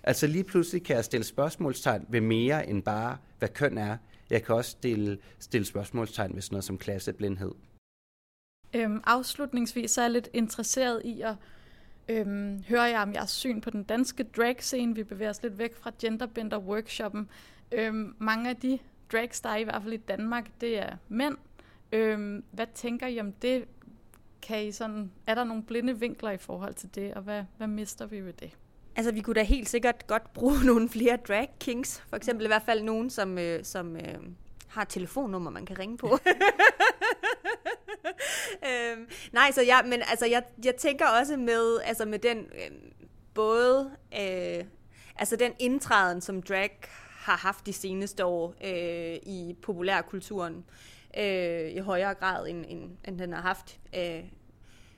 Altså 0.03 0.27
lige 0.27 0.43
pludselig 0.43 0.83
kan 0.83 0.95
jeg 0.95 1.05
stille 1.05 1.23
spørgsmålstegn 1.23 2.05
ved 2.09 2.21
mere 2.21 2.69
end 2.69 2.83
bare, 2.83 3.17
hvad 3.39 3.49
køn 3.49 3.77
er. 3.77 3.97
Jeg 4.29 4.43
kan 4.43 4.55
også 4.55 4.71
stille, 4.71 5.17
stille 5.39 5.65
spørgsmålstegn 5.65 6.35
ved 6.35 6.41
sådan 6.41 6.53
noget 6.53 6.63
som 6.63 6.77
klasseblindhed. 6.77 7.51
Øhm, 8.73 9.01
afslutningsvis 9.05 9.91
så 9.91 10.01
er 10.01 10.05
jeg 10.05 10.11
lidt 10.11 10.29
interesseret 10.33 11.01
i 11.05 11.21
at 11.21 11.35
øhm, 12.09 12.63
høre 12.67 12.81
jer 12.81 13.01
om 13.01 13.13
jeres 13.13 13.31
syn 13.31 13.61
på 13.61 13.69
den 13.69 13.83
danske 13.83 14.23
drag-scene. 14.23 14.95
Vi 14.95 15.03
bevæger 15.03 15.29
os 15.29 15.43
lidt 15.43 15.57
væk 15.57 15.75
fra 15.75 15.91
genderbender-workshoppen. 15.99 17.29
Øhm, 17.71 18.15
mange 18.17 18.49
af 18.49 18.55
de 18.55 18.79
drags, 19.11 19.41
der 19.41 19.49
er 19.49 19.57
i 19.57 19.63
hvert 19.63 19.83
fald 19.83 19.93
i 19.93 19.97
Danmark, 19.97 20.51
det 20.61 20.79
er 20.79 20.97
mænd, 21.09 21.37
Øhm, 21.91 22.43
hvad 22.51 22.67
tænker 22.75 23.07
I 23.07 23.19
om 23.19 23.31
det? 23.31 23.67
kan 24.41 24.65
I 24.65 24.71
sådan, 24.71 25.11
er 25.27 25.35
der 25.35 25.43
nogle 25.43 25.63
blinde 25.63 25.99
vinkler 25.99 26.31
i 26.31 26.37
forhold 26.37 26.73
til 26.73 26.95
det, 26.95 27.13
og 27.13 27.21
hvad, 27.21 27.43
hvad 27.57 27.67
mister 27.67 28.05
vi 28.05 28.21
ved 28.21 28.33
det? 28.33 28.51
Altså, 28.95 29.11
vi 29.11 29.21
kunne 29.21 29.33
da 29.33 29.43
helt 29.43 29.69
sikkert 29.69 30.07
godt 30.07 30.33
bruge 30.33 30.63
nogle 30.71 30.89
flere 30.89 31.17
drag 31.27 31.49
kings. 31.59 32.03
For 32.09 32.15
eksempel 32.15 32.45
i 32.45 32.47
hvert 32.47 32.63
fald 32.65 32.83
nogen, 32.83 33.09
som, 33.09 33.37
øh, 33.37 33.63
som 33.63 33.95
øh, 33.95 34.19
har 34.67 34.81
et 34.81 34.89
telefonnummer, 34.89 35.51
man 35.51 35.65
kan 35.65 35.79
ringe 35.79 35.97
på. 35.97 36.07
øhm, 38.67 39.07
nej, 39.31 39.51
så 39.51 39.61
jeg, 39.61 39.83
men 39.85 40.01
altså, 40.09 40.25
jeg, 40.25 40.43
jeg 40.65 40.75
tænker 40.75 41.07
også 41.07 41.37
med, 41.37 41.79
altså 41.83 42.05
med 42.05 42.19
den 42.19 42.37
øh, 42.37 42.71
både, 43.33 43.91
øh, 44.21 44.63
altså 45.15 45.35
den 45.35 45.51
indtræden, 45.59 46.21
som 46.21 46.41
drag 46.41 46.79
har 47.19 47.37
haft 47.37 47.65
de 47.65 47.73
seneste 47.73 48.25
år 48.25 48.55
øh, 48.63 49.15
i 49.23 49.55
populærkulturen, 49.61 50.65
øh, 51.17 51.71
i 51.71 51.79
højere 51.79 52.13
grad, 52.13 52.47
end, 52.47 52.65
end, 52.67 52.91
end 53.07 53.19
den 53.19 53.33
har 53.33 53.41
haft 53.41 53.79
øh, 53.95 54.23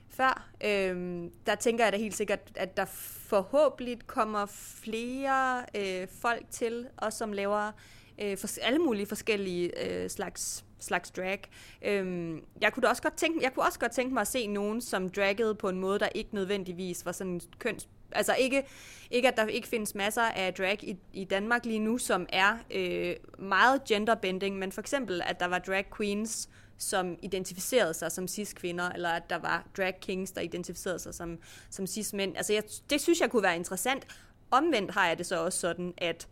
før. 0.08 0.48
Øh, 0.64 1.24
der 1.46 1.54
tænker 1.54 1.84
jeg 1.84 1.92
da 1.92 1.98
helt 1.98 2.16
sikkert, 2.16 2.40
at 2.54 2.76
der 2.76 2.84
forhåbentlig 3.28 3.98
kommer 4.06 4.46
flere 4.46 5.64
øh, 5.74 6.08
folk 6.20 6.44
til, 6.50 6.88
og 6.96 7.12
som 7.12 7.32
laver 7.32 7.72
øh, 8.20 8.38
for, 8.38 8.48
alle 8.62 8.78
mulige 8.78 9.06
forskellige 9.06 9.86
øh, 9.86 10.10
slags 10.10 10.64
slags 10.78 11.10
drag. 11.10 11.40
Øhm, 11.82 12.44
jeg 12.60 12.72
kunne 12.72 12.88
også 12.88 13.02
godt 13.02 13.16
tænke, 13.16 13.38
jeg 13.42 13.54
kunne 13.54 13.64
også 13.64 13.78
godt 13.78 13.92
tænke 13.92 14.14
mig 14.14 14.20
at 14.20 14.28
se 14.28 14.46
nogen, 14.46 14.80
som 14.80 15.10
draggede 15.10 15.54
på 15.54 15.68
en 15.68 15.78
måde, 15.78 15.98
der 15.98 16.08
ikke 16.14 16.34
nødvendigvis 16.34 17.06
var 17.06 17.12
sådan 17.12 17.40
køns 17.58 17.88
altså 18.14 18.34
ikke, 18.34 18.64
ikke, 19.10 19.28
at 19.28 19.36
der 19.36 19.46
ikke 19.46 19.68
findes 19.68 19.94
masser 19.94 20.22
af 20.22 20.54
drag 20.54 20.84
i, 20.84 20.96
i 21.12 21.24
Danmark 21.24 21.64
lige 21.64 21.78
nu, 21.78 21.98
som 21.98 22.26
er 22.28 22.58
øh, 22.70 23.16
meget 23.38 23.84
genderbending, 23.84 24.58
men 24.58 24.72
for 24.72 24.80
eksempel, 24.80 25.22
at 25.26 25.40
der 25.40 25.46
var 25.46 25.58
drag 25.58 25.86
queens, 25.96 26.48
som 26.78 27.16
identificerede 27.22 27.94
sig 27.94 28.12
som 28.12 28.28
cis-kvinder, 28.28 28.88
eller 28.90 29.08
at 29.08 29.30
der 29.30 29.38
var 29.38 29.66
drag 29.76 30.00
kings, 30.00 30.32
der 30.32 30.40
identificerede 30.40 30.98
sig 30.98 31.14
som, 31.14 31.38
som 31.70 31.86
cis-mænd. 31.86 32.36
Altså, 32.36 32.52
jeg, 32.52 32.62
det 32.90 33.00
synes 33.00 33.20
jeg 33.20 33.30
kunne 33.30 33.42
være 33.42 33.56
interessant. 33.56 34.06
Omvendt 34.50 34.90
har 34.90 35.08
jeg 35.08 35.18
det 35.18 35.26
så 35.26 35.44
også 35.44 35.60
sådan, 35.60 35.94
at 35.98 36.28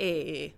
øh, 0.00 0.50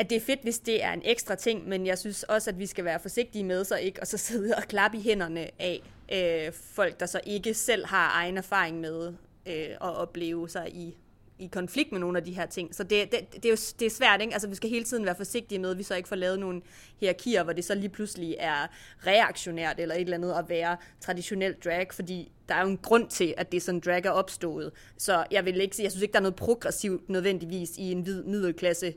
at 0.00 0.10
det 0.10 0.16
er 0.16 0.20
fedt, 0.20 0.42
hvis 0.42 0.58
det 0.58 0.84
er 0.84 0.92
en 0.92 1.02
ekstra 1.04 1.34
ting, 1.34 1.68
men 1.68 1.86
jeg 1.86 1.98
synes 1.98 2.22
også, 2.22 2.50
at 2.50 2.58
vi 2.58 2.66
skal 2.66 2.84
være 2.84 3.00
forsigtige 3.00 3.44
med 3.44 3.64
så 3.64 3.76
ikke, 3.76 4.00
og 4.00 4.06
så 4.06 4.18
sidde 4.18 4.54
og 4.56 4.62
klappe 4.62 4.98
i 4.98 5.00
hænderne 5.00 5.50
af 5.58 5.82
øh, 6.12 6.52
folk, 6.52 7.00
der 7.00 7.06
så 7.06 7.20
ikke 7.26 7.54
selv 7.54 7.86
har 7.86 8.10
egen 8.14 8.36
erfaring 8.36 8.80
med 8.80 9.12
øh, 9.46 9.70
at 9.70 9.78
opleve 9.80 10.48
sig 10.48 10.68
i, 10.74 10.96
i 11.38 11.46
konflikt 11.46 11.92
med 11.92 12.00
nogle 12.00 12.18
af 12.18 12.24
de 12.24 12.32
her 12.32 12.46
ting. 12.46 12.74
Så 12.74 12.82
det, 12.82 13.12
det, 13.12 13.34
det 13.34 13.44
er 13.44 13.50
jo 13.50 13.56
det 13.78 13.86
er 13.86 13.90
svært, 13.90 14.20
ikke? 14.20 14.32
Altså, 14.32 14.48
vi 14.48 14.54
skal 14.54 14.70
hele 14.70 14.84
tiden 14.84 15.04
være 15.04 15.14
forsigtige 15.14 15.58
med, 15.58 15.70
at 15.70 15.78
vi 15.78 15.82
så 15.82 15.94
ikke 15.94 16.08
får 16.08 16.16
lavet 16.16 16.38
nogle 16.38 16.62
hierarkier, 17.00 17.42
hvor 17.42 17.52
det 17.52 17.64
så 17.64 17.74
lige 17.74 17.88
pludselig 17.88 18.36
er 18.38 18.66
reaktionært 19.06 19.80
eller 19.80 19.94
et 19.94 20.00
eller 20.00 20.16
andet 20.16 20.32
at 20.32 20.48
være 20.48 20.76
traditionel 21.00 21.54
drag, 21.64 21.86
fordi 21.92 22.32
der 22.48 22.54
er 22.54 22.62
jo 22.62 22.68
en 22.68 22.78
grund 22.78 23.08
til, 23.08 23.34
at 23.36 23.52
det 23.52 23.56
er 23.56 23.60
sådan 23.60 23.80
drag 23.80 24.04
er 24.04 24.10
opstået. 24.10 24.72
Så 24.98 25.24
jeg 25.30 25.44
vil 25.44 25.60
ikke 25.60 25.76
sige, 25.76 25.84
jeg 25.84 25.92
synes 25.92 26.02
ikke, 26.02 26.12
der 26.12 26.18
er 26.18 26.22
noget 26.22 26.36
progressivt 26.36 27.08
nødvendigvis 27.08 27.78
i 27.78 27.92
en 27.92 28.00
hvid 28.00 28.22
middelklasse 28.24 28.94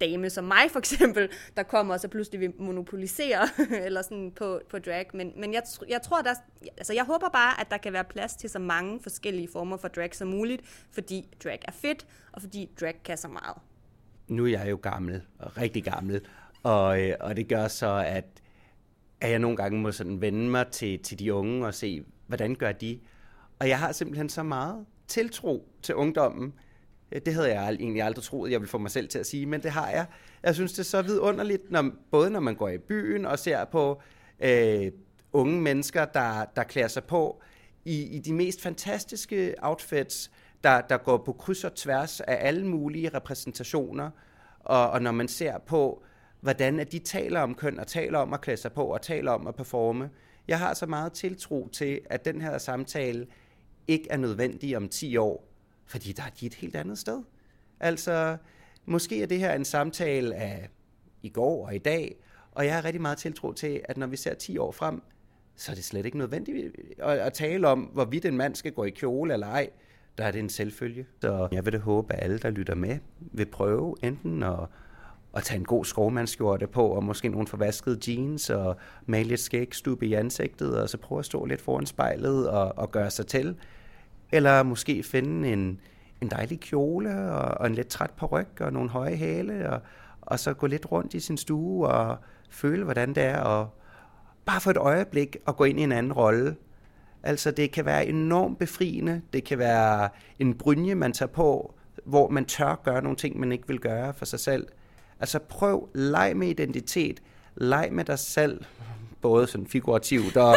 dame 0.00 0.30
som 0.30 0.44
mig 0.44 0.70
for 0.70 0.78
eksempel, 0.78 1.28
der 1.56 1.62
kommer 1.62 1.94
og 1.94 2.00
så 2.00 2.08
pludselig 2.08 2.40
vil 2.40 2.52
monopolisere 2.58 3.48
eller 3.86 4.02
sådan 4.02 4.32
på, 4.36 4.60
på 4.70 4.78
drag. 4.78 5.06
Men, 5.14 5.32
men 5.36 5.54
jeg, 5.54 5.62
jeg 5.88 6.02
tror, 6.02 6.22
der, 6.22 6.34
altså 6.76 6.92
jeg 6.92 7.04
håber 7.04 7.28
bare, 7.28 7.60
at 7.60 7.70
der 7.70 7.76
kan 7.76 7.92
være 7.92 8.04
plads 8.04 8.36
til 8.36 8.50
så 8.50 8.58
mange 8.58 9.00
forskellige 9.02 9.48
former 9.52 9.76
for 9.76 9.88
drag 9.88 10.14
som 10.14 10.28
muligt, 10.28 10.86
fordi 10.92 11.28
drag 11.44 11.58
er 11.64 11.72
fedt, 11.72 12.06
og 12.32 12.42
fordi 12.42 12.70
drag 12.80 13.00
kan 13.04 13.16
så 13.16 13.28
meget. 13.28 13.56
Nu 14.28 14.44
er 14.44 14.48
jeg 14.48 14.70
jo 14.70 14.78
gammel, 14.82 15.22
og 15.38 15.56
rigtig 15.56 15.84
gammel, 15.84 16.20
og, 16.62 17.02
øh, 17.02 17.14
og 17.20 17.36
det 17.36 17.48
gør 17.48 17.68
så, 17.68 18.04
at, 18.06 18.24
at 19.20 19.30
jeg 19.30 19.38
nogle 19.38 19.56
gange 19.56 19.80
må 19.80 19.92
sådan 19.92 20.20
vende 20.20 20.50
mig 20.50 20.66
til, 20.66 21.02
til 21.02 21.18
de 21.18 21.34
unge 21.34 21.66
og 21.66 21.74
se, 21.74 22.04
hvordan 22.26 22.54
gør 22.54 22.72
de? 22.72 23.00
Og 23.58 23.68
jeg 23.68 23.78
har 23.78 23.92
simpelthen 23.92 24.28
så 24.28 24.42
meget 24.42 24.86
tiltro 25.08 25.68
til 25.82 25.94
ungdommen, 25.94 26.54
Øh, 27.12 27.20
det 27.26 27.34
havde 27.34 27.60
jeg 27.60 27.68
egentlig 27.68 28.02
aldrig 28.02 28.24
troet, 28.24 28.50
jeg 28.50 28.60
ville 28.60 28.70
få 28.70 28.78
mig 28.78 28.90
selv 28.90 29.08
til 29.08 29.18
at 29.18 29.26
sige, 29.26 29.46
men 29.46 29.62
det 29.62 29.70
har 29.70 29.90
jeg. 29.90 30.06
Jeg 30.42 30.54
synes, 30.54 30.72
det 30.72 30.78
er 30.78 30.82
så 30.82 31.02
vidunderligt, 31.02 31.70
når, 31.70 31.90
både 32.10 32.30
når 32.30 32.40
man 32.40 32.54
går 32.54 32.68
i 32.68 32.78
byen 32.78 33.26
og 33.26 33.38
ser 33.38 33.64
på 33.64 34.00
øh, 34.40 34.92
unge 35.32 35.60
mennesker, 35.62 36.04
der, 36.04 36.44
der 36.56 36.62
klæder 36.62 36.88
sig 36.88 37.04
på 37.04 37.42
i, 37.84 38.02
i 38.02 38.18
de 38.18 38.32
mest 38.32 38.62
fantastiske 38.62 39.54
outfits, 39.58 40.30
der, 40.64 40.80
der 40.80 40.96
går 40.96 41.16
på 41.16 41.32
kryds 41.32 41.64
og 41.64 41.74
tværs 41.74 42.20
af 42.20 42.38
alle 42.40 42.66
mulige 42.66 43.08
repræsentationer. 43.08 44.10
Og, 44.60 44.90
og 44.90 45.02
når 45.02 45.12
man 45.12 45.28
ser 45.28 45.58
på, 45.58 46.02
hvordan 46.40 46.80
at 46.80 46.92
de 46.92 46.98
taler 46.98 47.40
om 47.40 47.54
køn, 47.54 47.78
og 47.80 47.86
taler 47.86 48.18
om 48.18 48.32
at 48.32 48.40
klæde 48.40 48.56
sig 48.56 48.72
på, 48.72 48.84
og 48.84 49.02
taler 49.02 49.32
om 49.32 49.46
at 49.46 49.54
performe. 49.54 50.10
Jeg 50.48 50.58
har 50.58 50.74
så 50.74 50.86
meget 50.86 51.12
tiltro 51.12 51.68
til, 51.72 52.00
at 52.04 52.24
den 52.24 52.40
her 52.40 52.58
samtale 52.58 53.26
ikke 53.88 54.06
er 54.10 54.16
nødvendig 54.16 54.76
om 54.76 54.88
10 54.88 55.16
år, 55.16 55.48
fordi 55.86 56.12
der 56.12 56.22
er 56.22 56.30
de 56.40 56.46
et 56.46 56.54
helt 56.54 56.76
andet 56.76 56.98
sted. 56.98 57.22
Altså, 57.80 58.36
måske 58.86 59.22
er 59.22 59.26
det 59.26 59.38
her 59.38 59.54
en 59.54 59.64
samtale 59.64 60.34
af 60.34 60.68
i 61.22 61.28
går 61.28 61.66
og 61.66 61.74
i 61.74 61.78
dag, 61.78 62.16
og 62.52 62.66
jeg 62.66 62.74
har 62.74 62.84
rigtig 62.84 63.02
meget 63.02 63.18
tiltro 63.18 63.52
til, 63.52 63.80
at 63.84 63.96
når 63.96 64.06
vi 64.06 64.16
ser 64.16 64.34
10 64.34 64.58
år 64.58 64.72
frem, 64.72 65.02
så 65.56 65.72
er 65.72 65.74
det 65.74 65.84
slet 65.84 66.06
ikke 66.06 66.18
nødvendigt 66.18 66.76
at, 66.98 67.18
at 67.18 67.32
tale 67.32 67.68
om, 67.68 67.80
hvorvidt 67.80 68.24
en 68.24 68.36
mand 68.36 68.54
skal 68.54 68.72
gå 68.72 68.84
i 68.84 68.90
kjole 68.90 69.32
eller 69.32 69.46
ej. 69.46 69.70
Der 70.18 70.24
er 70.24 70.30
det 70.30 70.38
en 70.38 70.48
selvfølge. 70.48 71.06
Så 71.20 71.48
jeg 71.52 71.64
vil 71.64 71.72
da 71.72 71.78
håbe, 71.78 72.14
at 72.14 72.22
alle, 72.22 72.38
der 72.38 72.50
lytter 72.50 72.74
med, 72.74 72.98
vil 73.20 73.46
prøve 73.46 73.94
enten 74.02 74.42
at, 74.42 74.58
at 75.34 75.42
tage 75.42 75.58
en 75.58 75.64
god 75.64 75.84
skovmandskjorte 75.84 76.66
på, 76.66 76.88
og 76.88 77.04
måske 77.04 77.28
nogle 77.28 77.46
forvaskede 77.46 77.98
jeans, 78.08 78.50
og 78.50 78.76
male 79.06 79.32
et 79.32 79.40
skægstube 79.40 80.06
i 80.06 80.14
ansigtet, 80.14 80.80
og 80.80 80.88
så 80.88 80.98
prøve 80.98 81.18
at 81.18 81.24
stå 81.24 81.44
lidt 81.44 81.60
foran 81.60 81.86
spejlet 81.86 82.50
og, 82.50 82.78
og 82.78 82.90
gøre 82.90 83.10
sig 83.10 83.26
til. 83.26 83.56
Eller 84.32 84.62
måske 84.62 85.02
finde 85.02 85.52
en, 85.52 85.80
en 86.20 86.30
dejlig 86.30 86.60
kjole 86.60 87.30
og, 87.30 87.58
og 87.60 87.66
en 87.66 87.74
lidt 87.74 87.88
træt 87.88 88.10
ryg 88.32 88.60
og 88.60 88.72
nogle 88.72 88.90
høje 88.90 89.16
hæle, 89.16 89.70
og, 89.70 89.80
og 90.22 90.40
så 90.40 90.54
gå 90.54 90.66
lidt 90.66 90.92
rundt 90.92 91.14
i 91.14 91.20
sin 91.20 91.36
stue 91.36 91.88
og 91.88 92.16
føle, 92.50 92.84
hvordan 92.84 93.14
det 93.14 93.22
er, 93.22 93.38
og 93.38 93.68
bare 94.44 94.60
for 94.60 94.70
et 94.70 94.76
øjeblik 94.76 95.36
at 95.48 95.56
gå 95.56 95.64
ind 95.64 95.80
i 95.80 95.82
en 95.82 95.92
anden 95.92 96.12
rolle. 96.12 96.56
Altså 97.22 97.50
det 97.50 97.72
kan 97.72 97.84
være 97.84 98.06
enormt 98.06 98.58
befriende, 98.58 99.22
det 99.32 99.44
kan 99.44 99.58
være 99.58 100.08
en 100.38 100.54
brynje, 100.54 100.94
man 100.94 101.12
tager 101.12 101.30
på, 101.30 101.74
hvor 102.04 102.28
man 102.28 102.44
tør 102.44 102.80
gøre 102.84 103.02
nogle 103.02 103.16
ting, 103.16 103.40
man 103.40 103.52
ikke 103.52 103.68
vil 103.68 103.80
gøre 103.80 104.14
for 104.14 104.24
sig 104.24 104.40
selv. 104.40 104.66
Altså 105.20 105.38
prøv, 105.38 105.88
leg 105.94 106.36
med 106.36 106.48
identitet, 106.48 107.22
leg 107.54 107.88
med 107.92 108.04
dig 108.04 108.18
selv, 108.18 108.64
både 109.20 109.46
sådan 109.46 109.66
figurativt 109.66 110.36
og, 110.36 110.56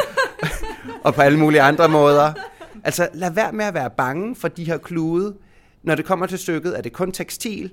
og 1.05 1.13
på 1.13 1.21
alle 1.21 1.39
mulige 1.39 1.61
andre 1.61 1.89
måder. 1.89 2.33
Altså, 2.83 3.09
lad 3.13 3.31
være 3.31 3.51
med 3.51 3.65
at 3.65 3.73
være 3.73 3.89
bange 3.89 4.35
for 4.35 4.47
de 4.47 4.63
her 4.63 4.77
klude. 4.77 5.35
Når 5.83 5.95
det 5.95 6.05
kommer 6.05 6.25
til 6.25 6.39
stykket, 6.39 6.77
er 6.77 6.81
det 6.81 6.93
kun 6.93 7.11
tekstil, 7.11 7.71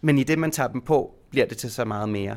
men 0.00 0.18
i 0.18 0.24
det, 0.24 0.38
man 0.38 0.50
tager 0.50 0.68
dem 0.68 0.80
på, 0.80 1.14
bliver 1.30 1.46
det 1.46 1.56
til 1.56 1.70
så 1.70 1.84
meget 1.84 2.08
mere. 2.08 2.36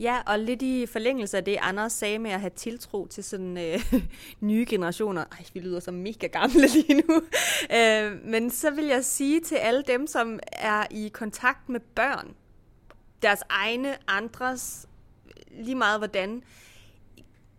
Ja, 0.00 0.18
og 0.26 0.38
lidt 0.38 0.62
i 0.62 0.86
forlængelse 0.86 1.36
af 1.36 1.44
det, 1.44 1.56
Anders 1.60 1.92
sagde 1.92 2.18
med 2.18 2.30
at 2.30 2.40
have 2.40 2.50
tiltro 2.56 3.06
til 3.06 3.24
sådan 3.24 3.58
øh, 3.58 3.94
nye 4.40 4.66
generationer. 4.68 5.24
Ej, 5.32 5.44
vi 5.54 5.60
lyder 5.60 5.80
så 5.80 5.90
mega 5.90 6.26
gamle 6.26 6.66
lige 6.76 7.02
nu. 7.08 7.22
øh, 7.76 8.24
men 8.24 8.50
så 8.50 8.70
vil 8.70 8.84
jeg 8.84 9.04
sige 9.04 9.40
til 9.40 9.54
alle 9.54 9.82
dem, 9.86 10.06
som 10.06 10.40
er 10.52 10.86
i 10.90 11.10
kontakt 11.14 11.68
med 11.68 11.80
børn, 11.80 12.34
deres 13.22 13.40
egne, 13.48 13.96
andres, 14.08 14.88
lige 15.50 15.74
meget 15.74 16.00
hvordan, 16.00 16.42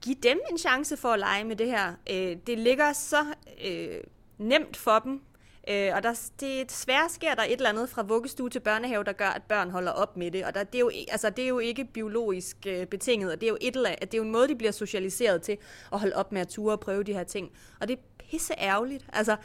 give 0.02 0.16
dem 0.24 0.40
en 0.52 0.58
chance 0.58 0.98
for 0.98 1.10
at 1.10 1.20
lege 1.20 1.44
med 1.44 1.56
det 1.56 1.68
her. 1.68 1.94
Øh, 2.10 2.38
det 2.48 2.60
ligger 2.60 2.94
så 2.94 3.26
øh, 3.66 3.98
nemt 4.38 4.78
for 4.78 5.00
dem, 5.00 5.22
øh, 5.70 5.92
og 5.96 6.04
der, 6.04 6.30
det, 6.40 6.62
er 6.62 6.66
desværre 6.66 7.10
sker 7.10 7.36
der 7.36 7.44
et 7.44 7.52
eller 7.52 7.70
andet 7.70 7.90
fra 7.90 8.02
vuggestue 8.02 8.50
til 8.50 8.60
børnehave, 8.60 9.04
der 9.04 9.12
gør, 9.12 9.30
at 9.30 9.44
børn 9.44 9.72
holder 9.72 9.92
op 9.92 10.18
med 10.18 10.32
det. 10.32 10.46
Og 10.46 10.54
der, 10.54 10.64
det, 10.64 10.76
er 10.76 10.80
jo, 10.80 10.92
altså, 11.12 11.30
det 11.30 11.44
er 11.44 11.48
jo 11.48 11.60
ikke 11.60 11.86
biologisk 11.86 12.58
øh, 12.68 12.86
betinget, 12.86 13.32
og 13.32 13.42
det 13.42 13.48
er 13.48 13.50
jo 13.50 13.58
et 13.62 13.76
eller 13.76 13.90
andet, 13.90 14.12
det 14.12 14.14
er 14.14 14.18
jo 14.18 14.24
en 14.24 14.32
måde, 14.32 14.48
de 14.48 14.56
bliver 14.56 14.72
socialiseret 14.72 15.42
til 15.42 15.58
at 15.94 16.00
holde 16.00 16.16
op 16.16 16.32
med 16.32 16.42
at 16.42 16.48
ture 16.48 16.74
og 16.74 16.80
prøve 16.80 17.04
de 17.04 17.14
her 17.14 17.24
ting. 17.24 17.52
Og 17.80 17.88
det 17.88 17.98
er 17.98 18.02
pisse 18.30 18.54
ærgerligt. 18.58 19.06
Altså, 19.14 19.36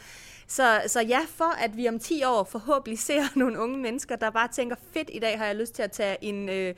så, 0.47 0.81
så 0.87 1.01
ja, 1.01 1.19
for 1.29 1.55
at 1.63 1.77
vi 1.77 1.87
om 1.87 1.99
10 1.99 2.23
år 2.23 2.43
forhåbentlig 2.43 2.99
ser 2.99 3.23
nogle 3.39 3.59
unge 3.59 3.77
mennesker, 3.77 4.15
der 4.15 4.29
bare 4.29 4.47
tænker, 4.47 4.75
fedt, 4.93 5.09
i 5.13 5.19
dag 5.19 5.37
har 5.37 5.45
jeg 5.45 5.55
lyst 5.55 5.73
til 5.75 5.83
at 5.83 5.91
tage 5.91 6.17
en... 6.21 6.49
Øh, 6.49 6.75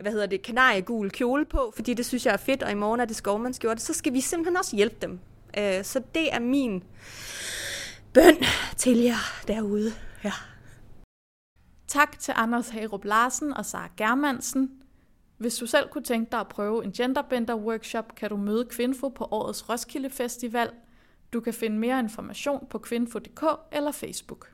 hvad 0.00 0.12
hedder 0.12 0.26
det, 0.26 0.42
kanariegul 0.42 1.10
kjole 1.10 1.44
på, 1.44 1.72
fordi 1.76 1.94
det 1.94 2.06
synes 2.06 2.26
jeg 2.26 2.32
er 2.32 2.36
fedt, 2.36 2.62
og 2.62 2.70
i 2.70 2.74
morgen 2.74 3.00
er 3.00 3.04
det 3.04 3.16
skovmandsgjort, 3.16 3.80
så 3.80 3.92
skal 3.92 4.12
vi 4.12 4.20
simpelthen 4.20 4.56
også 4.56 4.76
hjælpe 4.76 4.96
dem. 5.02 5.20
Øh, 5.58 5.84
så 5.84 6.02
det 6.14 6.34
er 6.34 6.40
min 6.40 6.84
bøn 8.12 8.36
til 8.76 8.98
jer 8.98 9.42
derude. 9.48 9.92
Ja. 10.24 10.32
Tak 11.88 12.18
til 12.18 12.34
Anders 12.36 12.68
Hagerup 12.68 13.04
Larsen 13.04 13.52
og 13.52 13.66
Sara 13.66 13.90
Germansen. 13.96 14.70
Hvis 15.38 15.56
du 15.56 15.66
selv 15.66 15.88
kunne 15.88 16.04
tænke 16.04 16.30
dig 16.30 16.40
at 16.40 16.48
prøve 16.48 16.84
en 16.84 16.92
genderbender 16.92 17.54
workshop, 17.54 18.14
kan 18.14 18.30
du 18.30 18.36
møde 18.36 18.64
Kvinfo 18.64 19.08
på 19.08 19.28
årets 19.30 19.68
Roskilde 19.68 20.10
Festival. 20.10 20.70
Du 21.32 21.40
kan 21.40 21.54
finde 21.54 21.78
mere 21.78 21.98
information 21.98 22.66
på 22.70 22.78
kvinfo.dk 22.78 23.44
eller 23.72 23.92
Facebook. 23.92 24.51